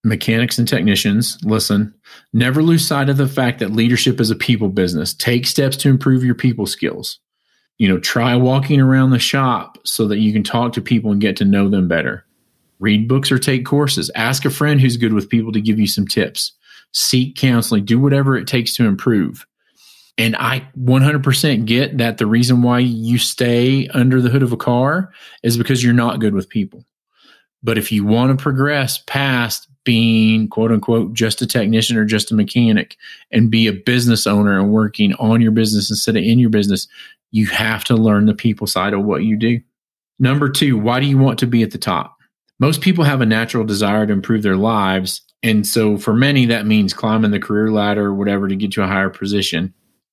mechanics 0.04 0.58
and 0.58 0.66
technicians, 0.66 1.38
listen, 1.44 1.94
never 2.32 2.62
lose 2.62 2.86
sight 2.86 3.08
of 3.08 3.16
the 3.16 3.28
fact 3.28 3.58
that 3.60 3.72
leadership 3.72 4.20
is 4.20 4.30
a 4.30 4.36
people 4.36 4.68
business. 4.68 5.14
Take 5.14 5.46
steps 5.46 5.76
to 5.78 5.88
improve 5.88 6.24
your 6.24 6.34
people 6.34 6.66
skills. 6.66 7.20
You 7.80 7.88
know, 7.88 7.98
try 7.98 8.36
walking 8.36 8.78
around 8.78 9.08
the 9.08 9.18
shop 9.18 9.78
so 9.84 10.06
that 10.08 10.18
you 10.18 10.34
can 10.34 10.42
talk 10.42 10.74
to 10.74 10.82
people 10.82 11.12
and 11.12 11.20
get 11.20 11.38
to 11.38 11.46
know 11.46 11.70
them 11.70 11.88
better. 11.88 12.26
Read 12.78 13.08
books 13.08 13.32
or 13.32 13.38
take 13.38 13.64
courses. 13.64 14.10
Ask 14.14 14.44
a 14.44 14.50
friend 14.50 14.78
who's 14.78 14.98
good 14.98 15.14
with 15.14 15.30
people 15.30 15.50
to 15.52 15.62
give 15.62 15.78
you 15.78 15.86
some 15.86 16.06
tips. 16.06 16.52
Seek 16.92 17.36
counseling. 17.36 17.86
Do 17.86 17.98
whatever 17.98 18.36
it 18.36 18.46
takes 18.46 18.74
to 18.74 18.84
improve. 18.84 19.46
And 20.18 20.36
I 20.36 20.68
100% 20.78 21.64
get 21.64 21.96
that 21.96 22.18
the 22.18 22.26
reason 22.26 22.60
why 22.60 22.80
you 22.80 23.16
stay 23.16 23.88
under 23.88 24.20
the 24.20 24.28
hood 24.28 24.42
of 24.42 24.52
a 24.52 24.58
car 24.58 25.10
is 25.42 25.56
because 25.56 25.82
you're 25.82 25.94
not 25.94 26.20
good 26.20 26.34
with 26.34 26.50
people. 26.50 26.84
But 27.62 27.78
if 27.78 27.90
you 27.90 28.04
want 28.04 28.36
to 28.38 28.42
progress 28.42 28.98
past 29.06 29.68
being 29.84 30.48
quote 30.48 30.70
unquote 30.70 31.14
just 31.14 31.40
a 31.40 31.46
technician 31.46 31.96
or 31.96 32.04
just 32.04 32.30
a 32.30 32.34
mechanic 32.34 32.98
and 33.30 33.50
be 33.50 33.66
a 33.66 33.72
business 33.72 34.26
owner 34.26 34.60
and 34.60 34.70
working 34.70 35.14
on 35.14 35.40
your 35.40 35.52
business 35.52 35.90
instead 35.90 36.18
of 36.18 36.22
in 36.22 36.38
your 36.38 36.50
business, 36.50 36.86
you 37.30 37.46
have 37.46 37.84
to 37.84 37.96
learn 37.96 38.26
the 38.26 38.34
people 38.34 38.66
side 38.66 38.92
of 38.92 39.04
what 39.04 39.24
you 39.24 39.36
do. 39.36 39.60
Number 40.18 40.48
two, 40.48 40.76
why 40.78 41.00
do 41.00 41.06
you 41.06 41.18
want 41.18 41.38
to 41.40 41.46
be 41.46 41.62
at 41.62 41.70
the 41.70 41.78
top? 41.78 42.16
Most 42.58 42.80
people 42.80 43.04
have 43.04 43.20
a 43.20 43.26
natural 43.26 43.64
desire 43.64 44.06
to 44.06 44.12
improve 44.12 44.42
their 44.42 44.56
lives. 44.56 45.22
And 45.42 45.66
so 45.66 45.96
for 45.96 46.12
many, 46.12 46.44
that 46.46 46.66
means 46.66 46.92
climbing 46.92 47.30
the 47.30 47.38
career 47.38 47.70
ladder 47.70 48.06
or 48.06 48.14
whatever 48.14 48.48
to 48.48 48.56
get 48.56 48.72
to 48.72 48.82
a 48.82 48.86
higher 48.86 49.08
position 49.08 49.72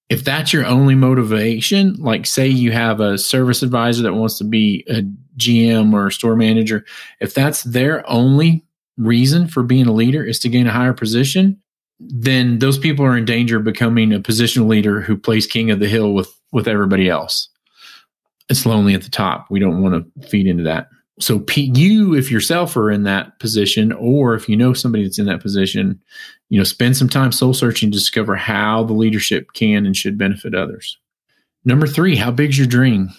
if 0.10 0.24
that's 0.24 0.54
your 0.54 0.66
only 0.66 0.96
motivation, 0.96 1.96
like 1.96 2.26
say 2.26 2.48
you 2.48 2.72
have 2.72 3.00
a 3.00 3.18
service 3.18 3.62
advisor 3.62 4.04
that 4.04 4.14
wants 4.14 4.38
to 4.38 4.46
be 4.46 4.86
a 4.88 5.02
GM 5.38 5.94
or 5.94 6.08
a 6.08 6.12
store 6.12 6.36
manager, 6.36 6.86
if 7.20 7.34
that's 7.34 7.64
their 7.64 8.10
only 8.10 8.64
reason 8.98 9.48
for 9.48 9.64
being 9.64 9.86
a 9.86 9.92
leader 9.92 10.24
is 10.24 10.40
to 10.40 10.50
gain 10.50 10.68
a 10.68 10.72
higher 10.72 10.94
position, 10.94 11.62
then 12.00 12.60
those 12.60 12.78
people 12.78 13.06
are 13.06 13.18
in 13.18 13.26
danger 13.26 13.58
of 13.58 13.64
becoming 13.64 14.14
a 14.14 14.20
positional 14.20 14.68
leader 14.68 15.02
who 15.02 15.18
plays 15.18 15.46
king 15.46 15.72
of 15.72 15.80
the 15.80 15.90
hill 15.90 16.14
with 16.14 16.37
with 16.52 16.68
everybody 16.68 17.10
else. 17.10 17.50
It's 18.50 18.66
lonely 18.66 18.94
at 18.94 19.02
the 19.02 19.10
top. 19.10 19.48
We 19.50 19.60
don't 19.60 19.82
want 19.82 19.96
to 19.96 20.28
feed 20.28 20.48
into 20.48 20.64
that. 20.64 20.88
So 21.20 21.44
you, 21.56 22.14
if 22.14 22.32
yourself 22.32 22.78
are 22.78 22.92
in 22.92 23.04
that 23.04 23.40
position, 23.40 23.92
or 23.92 24.36
if 24.36 24.48
you 24.48 24.56
know 24.56 24.74
somebody 24.74 25.04
that's 25.04 25.20
in 25.20 25.26
that 25.26 25.42
position, 25.42 26.00
you 26.50 26.58
know, 26.58 26.64
spend 26.64 26.96
some 26.96 27.10
time 27.10 27.32
soul 27.32 27.54
searching 27.54 27.92
to 27.92 27.98
discover 27.98 28.36
how 28.36 28.84
the 28.84 28.94
leadership 28.94 29.54
can 29.54 29.86
and 29.86 29.98
should 29.98 30.18
benefit 30.18 30.54
others. 30.54 30.98
Number 31.66 31.88
three, 31.88 32.16
how 32.16 32.32
big's 32.32 32.58
your 32.58 32.68
dream? 32.68 33.10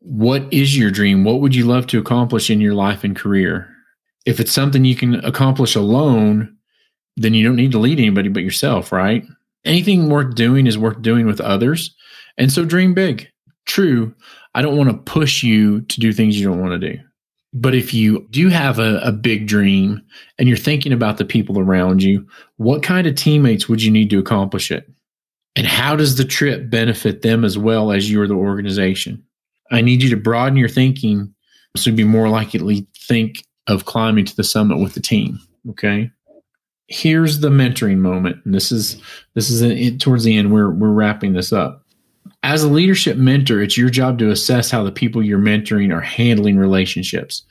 What 0.00 0.52
is 0.52 0.76
your 0.76 0.90
dream? 0.90 1.24
What 1.24 1.40
would 1.40 1.54
you 1.54 1.64
love 1.64 1.86
to 1.88 1.98
accomplish 1.98 2.50
in 2.50 2.60
your 2.60 2.74
life 2.74 3.02
and 3.02 3.16
career? 3.16 3.68
If 4.26 4.38
it's 4.38 4.52
something 4.52 4.84
you 4.84 4.94
can 4.94 5.16
accomplish 5.24 5.74
alone, 5.74 6.56
then 7.16 7.34
you 7.34 7.44
don't 7.44 7.56
need 7.56 7.72
to 7.72 7.78
lead 7.78 7.98
anybody 7.98 8.28
but 8.28 8.44
yourself, 8.44 8.92
right? 8.92 9.24
Anything 9.64 10.08
worth 10.08 10.34
doing 10.34 10.66
is 10.66 10.78
worth 10.78 11.02
doing 11.02 11.26
with 11.26 11.40
others. 11.40 11.94
And 12.38 12.52
so 12.52 12.64
dream 12.64 12.94
big. 12.94 13.28
True, 13.66 14.14
I 14.54 14.62
don't 14.62 14.76
want 14.76 14.90
to 14.90 14.96
push 14.96 15.42
you 15.42 15.82
to 15.82 16.00
do 16.00 16.12
things 16.12 16.38
you 16.38 16.48
don't 16.48 16.60
want 16.60 16.80
to 16.80 16.92
do. 16.92 16.98
But 17.52 17.74
if 17.74 17.92
you 17.92 18.26
do 18.30 18.48
have 18.48 18.78
a, 18.78 18.98
a, 18.98 19.12
big 19.12 19.46
dream 19.46 20.02
and 20.38 20.48
you're 20.48 20.56
thinking 20.56 20.92
about 20.92 21.16
the 21.16 21.24
people 21.24 21.58
around 21.58 22.02
you, 22.02 22.26
what 22.56 22.82
kind 22.82 23.06
of 23.06 23.14
teammates 23.14 23.68
would 23.68 23.82
you 23.82 23.90
need 23.90 24.10
to 24.10 24.18
accomplish 24.18 24.70
it? 24.70 24.88
And 25.56 25.66
how 25.66 25.96
does 25.96 26.16
the 26.16 26.26
trip 26.26 26.68
benefit 26.70 27.22
them 27.22 27.44
as 27.44 27.56
well 27.56 27.90
as 27.90 28.10
you 28.10 28.20
or 28.20 28.26
the 28.26 28.34
organization? 28.34 29.24
I 29.70 29.80
need 29.80 30.02
you 30.02 30.10
to 30.10 30.16
broaden 30.16 30.58
your 30.58 30.68
thinking 30.68 31.34
so 31.74 31.90
you'd 31.90 31.96
be 31.96 32.04
more 32.04 32.28
likely 32.28 32.82
to 32.82 32.86
think 33.00 33.44
of 33.66 33.86
climbing 33.86 34.24
to 34.26 34.36
the 34.36 34.44
summit 34.44 34.78
with 34.78 34.94
the 34.94 35.00
team. 35.00 35.40
Okay. 35.70 36.10
Here's 36.86 37.40
the 37.40 37.50
mentoring 37.50 37.98
moment. 37.98 38.36
And 38.44 38.54
this 38.54 38.70
is 38.70 39.00
this 39.34 39.50
is 39.50 39.62
it, 39.62 40.00
towards 40.00 40.24
the 40.24 40.36
end. 40.36 40.52
We're 40.52 40.70
we're 40.70 40.90
wrapping 40.90 41.32
this 41.32 41.52
up 41.52 41.84
as 42.42 42.62
a 42.62 42.68
leadership 42.68 43.16
mentor, 43.16 43.60
it's 43.60 43.76
your 43.76 43.90
job 43.90 44.18
to 44.18 44.30
assess 44.30 44.70
how 44.70 44.82
the 44.82 44.92
people 44.92 45.22
you're 45.22 45.38
mentoring 45.38 45.94
are 45.94 46.00
handling 46.00 46.56
relationships. 46.56 47.42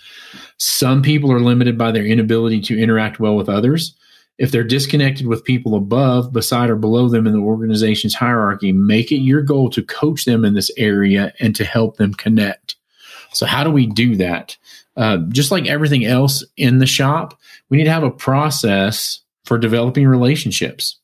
Some 0.57 1.01
people 1.01 1.31
are 1.31 1.39
limited 1.39 1.77
by 1.77 1.91
their 1.91 2.05
inability 2.05 2.61
to 2.61 2.79
interact 2.79 3.19
well 3.19 3.35
with 3.35 3.49
others. 3.49 3.95
If 4.37 4.51
they're 4.51 4.63
disconnected 4.63 5.25
with 5.25 5.43
people 5.43 5.75
above, 5.75 6.31
beside, 6.31 6.69
or 6.69 6.75
below 6.75 7.09
them 7.09 7.25
in 7.25 7.33
the 7.33 7.39
organization's 7.39 8.13
hierarchy, 8.13 8.71
make 8.71 9.11
it 9.11 9.17
your 9.17 9.41
goal 9.41 9.69
to 9.71 9.83
coach 9.83 10.25
them 10.25 10.45
in 10.45 10.53
this 10.53 10.71
area 10.77 11.33
and 11.39 11.55
to 11.55 11.65
help 11.65 11.97
them 11.97 12.13
connect. 12.13 12.75
So, 13.33 13.45
how 13.45 13.63
do 13.63 13.71
we 13.71 13.87
do 13.87 14.15
that? 14.17 14.55
Uh, 14.95 15.17
just 15.29 15.51
like 15.51 15.67
everything 15.67 16.05
else 16.05 16.43
in 16.55 16.79
the 16.79 16.85
shop, 16.85 17.39
we 17.69 17.77
need 17.77 17.85
to 17.85 17.91
have 17.91 18.03
a 18.03 18.11
process 18.11 19.21
for 19.45 19.57
developing 19.57 20.07
relationships. 20.07 20.97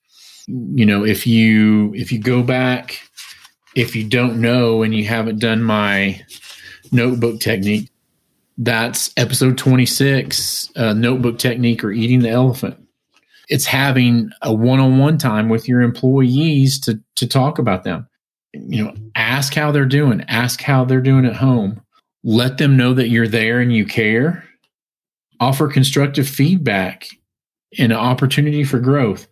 You 0.48 0.86
know, 0.86 1.06
if 1.06 1.26
you 1.26 1.94
if 1.96 2.12
you 2.12 2.20
go 2.20 2.44
back 2.44 3.00
if 3.76 3.96
you 3.96 4.04
don't 4.04 4.40
know 4.40 4.84
and 4.84 4.94
you 4.94 5.06
haven't 5.06 5.40
done 5.40 5.64
my 5.64 6.22
notebook 6.92 7.40
technique, 7.40 7.90
that's 8.58 9.12
episode 9.18 9.58
26 9.58 10.72
uh, 10.76 10.94
notebook 10.94 11.40
technique 11.40 11.84
or 11.84 11.92
eating 11.92 12.20
the 12.20 12.30
elephant. 12.30 12.78
It's 13.50 13.66
having 13.66 14.32
a 14.42 14.54
one 14.54 14.80
on 14.80 15.00
one 15.00 15.18
time 15.18 15.50
with 15.50 15.68
your 15.68 15.82
employees 15.82 16.80
to, 16.82 17.00
to 17.16 17.28
talk 17.28 17.60
about 17.60 17.84
them. 17.84 18.08
You 18.54 18.86
know, 18.86 18.94
ask 19.16 19.54
how 19.54 19.72
they're 19.72 19.86
doing, 19.86 20.24
ask 20.28 20.62
how 20.62 20.86
they're 20.86 21.02
doing 21.02 21.26
at 21.26 21.36
home. 21.36 21.82
Let 22.24 22.58
them 22.58 22.78
know 22.78 22.94
that 22.94 23.10
you're 23.10 23.28
there 23.28 23.60
and 23.60 23.74
you 23.74 23.86
care. 23.86 24.44
Offer 25.40 25.68
constructive 25.68 26.28
feedback 26.28 27.08
and 27.78 27.92
an 27.92 27.98
opportunity 27.98 28.64
for 28.64 28.80
growth. 28.80 29.28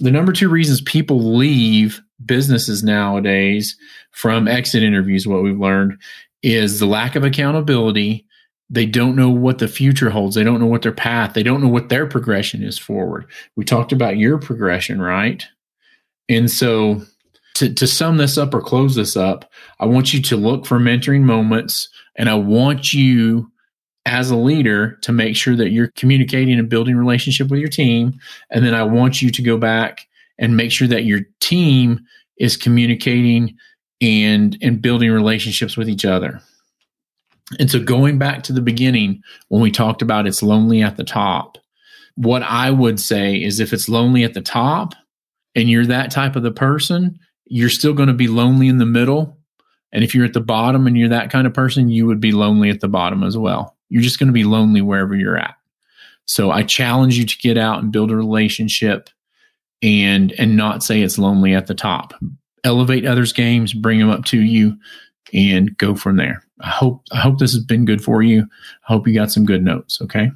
The 0.00 0.10
number 0.10 0.32
two 0.32 0.48
reasons 0.48 0.80
people 0.80 1.36
leave 1.36 2.00
businesses 2.24 2.82
nowadays 2.82 3.76
from 4.12 4.48
exit 4.48 4.82
interviews, 4.82 5.26
what 5.26 5.42
we've 5.42 5.58
learned 5.58 6.00
is 6.42 6.78
the 6.78 6.86
lack 6.86 7.16
of 7.16 7.24
accountability. 7.24 8.26
They 8.70 8.86
don't 8.86 9.16
know 9.16 9.30
what 9.30 9.58
the 9.58 9.68
future 9.68 10.10
holds. 10.10 10.34
They 10.34 10.44
don't 10.44 10.60
know 10.60 10.66
what 10.66 10.82
their 10.82 10.92
path, 10.92 11.34
they 11.34 11.42
don't 11.42 11.62
know 11.62 11.68
what 11.68 11.88
their 11.88 12.06
progression 12.06 12.62
is 12.62 12.78
forward. 12.78 13.26
We 13.56 13.64
talked 13.64 13.92
about 13.92 14.16
your 14.16 14.38
progression, 14.38 15.00
right? 15.00 15.44
And 16.28 16.50
so 16.50 17.02
to, 17.54 17.72
to 17.72 17.86
sum 17.86 18.16
this 18.16 18.36
up 18.36 18.54
or 18.54 18.60
close 18.60 18.94
this 18.94 19.16
up, 19.16 19.50
I 19.78 19.86
want 19.86 20.12
you 20.12 20.20
to 20.22 20.36
look 20.36 20.66
for 20.66 20.78
mentoring 20.78 21.22
moments 21.22 21.88
and 22.16 22.28
I 22.28 22.34
want 22.34 22.92
you 22.92 23.50
as 24.06 24.30
a 24.30 24.36
leader 24.36 24.98
to 25.02 25.12
make 25.12 25.36
sure 25.36 25.56
that 25.56 25.70
you're 25.70 25.90
communicating 25.96 26.58
and 26.58 26.68
building 26.68 26.96
relationship 26.96 27.48
with 27.48 27.60
your 27.60 27.68
team. 27.68 28.18
And 28.50 28.64
then 28.64 28.74
I 28.74 28.82
want 28.82 29.22
you 29.22 29.30
to 29.30 29.42
go 29.42 29.56
back 29.56 30.06
and 30.38 30.56
make 30.56 30.72
sure 30.72 30.88
that 30.88 31.04
your 31.04 31.20
team 31.40 32.00
is 32.38 32.56
communicating 32.56 33.56
and 34.00 34.58
and 34.60 34.82
building 34.82 35.10
relationships 35.10 35.76
with 35.76 35.88
each 35.88 36.04
other. 36.04 36.40
And 37.58 37.70
so 37.70 37.82
going 37.82 38.18
back 38.18 38.42
to 38.44 38.52
the 38.52 38.60
beginning 38.60 39.22
when 39.48 39.62
we 39.62 39.70
talked 39.70 40.02
about 40.02 40.26
it's 40.26 40.42
lonely 40.42 40.82
at 40.82 40.96
the 40.96 41.04
top, 41.04 41.58
what 42.16 42.42
I 42.42 42.70
would 42.70 43.00
say 43.00 43.36
is 43.36 43.60
if 43.60 43.72
it's 43.72 43.88
lonely 43.88 44.24
at 44.24 44.34
the 44.34 44.40
top 44.40 44.94
and 45.54 45.68
you're 45.68 45.86
that 45.86 46.10
type 46.10 46.36
of 46.36 46.42
the 46.42 46.50
person, 46.50 47.18
you're 47.46 47.68
still 47.68 47.92
going 47.92 48.08
to 48.08 48.14
be 48.14 48.28
lonely 48.28 48.68
in 48.68 48.78
the 48.78 48.86
middle. 48.86 49.38
And 49.92 50.02
if 50.02 50.14
you're 50.14 50.24
at 50.24 50.32
the 50.32 50.40
bottom 50.40 50.86
and 50.86 50.98
you're 50.98 51.10
that 51.10 51.30
kind 51.30 51.46
of 51.46 51.54
person, 51.54 51.88
you 51.88 52.06
would 52.06 52.20
be 52.20 52.32
lonely 52.32 52.70
at 52.70 52.80
the 52.80 52.88
bottom 52.88 53.22
as 53.22 53.38
well. 53.38 53.73
You're 53.88 54.02
just 54.02 54.18
going 54.18 54.28
to 54.28 54.32
be 54.32 54.44
lonely 54.44 54.80
wherever 54.80 55.14
you're 55.14 55.36
at. 55.36 55.54
So 56.26 56.50
I 56.50 56.62
challenge 56.62 57.18
you 57.18 57.26
to 57.26 57.38
get 57.38 57.58
out 57.58 57.82
and 57.82 57.92
build 57.92 58.10
a 58.10 58.16
relationship 58.16 59.10
and 59.82 60.32
and 60.32 60.56
not 60.56 60.82
say 60.82 61.02
it's 61.02 61.18
lonely 61.18 61.54
at 61.54 61.66
the 61.66 61.74
top. 61.74 62.14
Elevate 62.64 63.04
others' 63.04 63.32
games, 63.32 63.74
bring 63.74 63.98
them 63.98 64.10
up 64.10 64.24
to 64.26 64.40
you, 64.40 64.76
and 65.34 65.76
go 65.76 65.94
from 65.94 66.16
there. 66.16 66.42
I 66.60 66.68
hope 66.68 67.02
I 67.12 67.18
hope 67.18 67.38
this 67.38 67.52
has 67.52 67.64
been 67.64 67.84
good 67.84 68.02
for 68.02 68.22
you. 68.22 68.42
I 68.88 68.92
hope 68.92 69.06
you 69.06 69.14
got 69.14 69.30
some 69.30 69.44
good 69.44 69.62
notes. 69.62 70.00
Okay. 70.00 70.30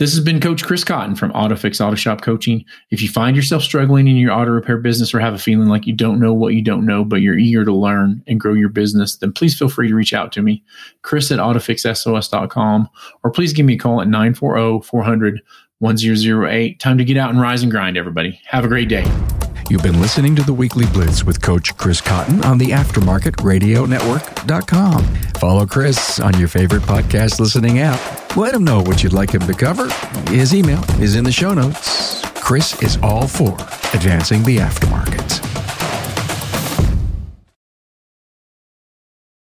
This 0.00 0.14
has 0.14 0.24
been 0.24 0.40
Coach 0.40 0.64
Chris 0.64 0.82
Cotton 0.82 1.14
from 1.14 1.30
AutoFix 1.32 1.78
Auto 1.78 1.94
Shop 1.94 2.22
Coaching. 2.22 2.64
If 2.88 3.02
you 3.02 3.08
find 3.10 3.36
yourself 3.36 3.62
struggling 3.62 4.08
in 4.08 4.16
your 4.16 4.32
auto 4.32 4.50
repair 4.50 4.78
business 4.78 5.12
or 5.12 5.20
have 5.20 5.34
a 5.34 5.38
feeling 5.38 5.68
like 5.68 5.86
you 5.86 5.92
don't 5.92 6.18
know 6.18 6.32
what 6.32 6.54
you 6.54 6.62
don't 6.62 6.86
know, 6.86 7.04
but 7.04 7.20
you're 7.20 7.36
eager 7.36 7.66
to 7.66 7.72
learn 7.74 8.24
and 8.26 8.40
grow 8.40 8.54
your 8.54 8.70
business, 8.70 9.16
then 9.16 9.30
please 9.30 9.58
feel 9.58 9.68
free 9.68 9.88
to 9.88 9.94
reach 9.94 10.14
out 10.14 10.32
to 10.32 10.40
me, 10.40 10.64
Chris 11.02 11.30
at 11.30 11.38
AutoFixSOS.com, 11.38 12.88
or 13.22 13.30
please 13.30 13.52
give 13.52 13.66
me 13.66 13.74
a 13.74 13.78
call 13.78 14.00
at 14.00 14.08
940 14.08 14.86
400 14.86 15.42
1008. 15.80 16.80
Time 16.80 16.96
to 16.96 17.04
get 17.04 17.18
out 17.18 17.28
and 17.28 17.38
rise 17.38 17.62
and 17.62 17.70
grind, 17.70 17.98
everybody. 17.98 18.40
Have 18.46 18.64
a 18.64 18.68
great 18.68 18.88
day. 18.88 19.04
You've 19.70 19.84
been 19.84 20.00
listening 20.00 20.34
to 20.34 20.42
the 20.42 20.52
Weekly 20.52 20.84
Blitz 20.86 21.22
with 21.22 21.40
Coach 21.40 21.76
Chris 21.76 22.00
Cotton 22.00 22.44
on 22.44 22.58
the 22.58 22.70
Aftermarket 22.70 23.44
Radio 23.44 23.86
Network.com. 23.86 25.04
Follow 25.38 25.64
Chris 25.64 26.18
on 26.18 26.36
your 26.40 26.48
favorite 26.48 26.82
podcast 26.82 27.38
listening 27.38 27.78
app. 27.78 28.36
Let 28.36 28.52
him 28.52 28.64
know 28.64 28.82
what 28.82 29.04
you'd 29.04 29.12
like 29.12 29.30
him 29.30 29.42
to 29.42 29.54
cover. 29.54 29.88
His 30.28 30.56
email 30.56 30.82
is 31.00 31.14
in 31.14 31.22
the 31.22 31.30
show 31.30 31.54
notes. 31.54 32.20
Chris 32.40 32.82
is 32.82 32.98
all 33.00 33.28
for 33.28 33.54
advancing 33.94 34.42
the 34.42 34.56
aftermarket. 34.56 35.49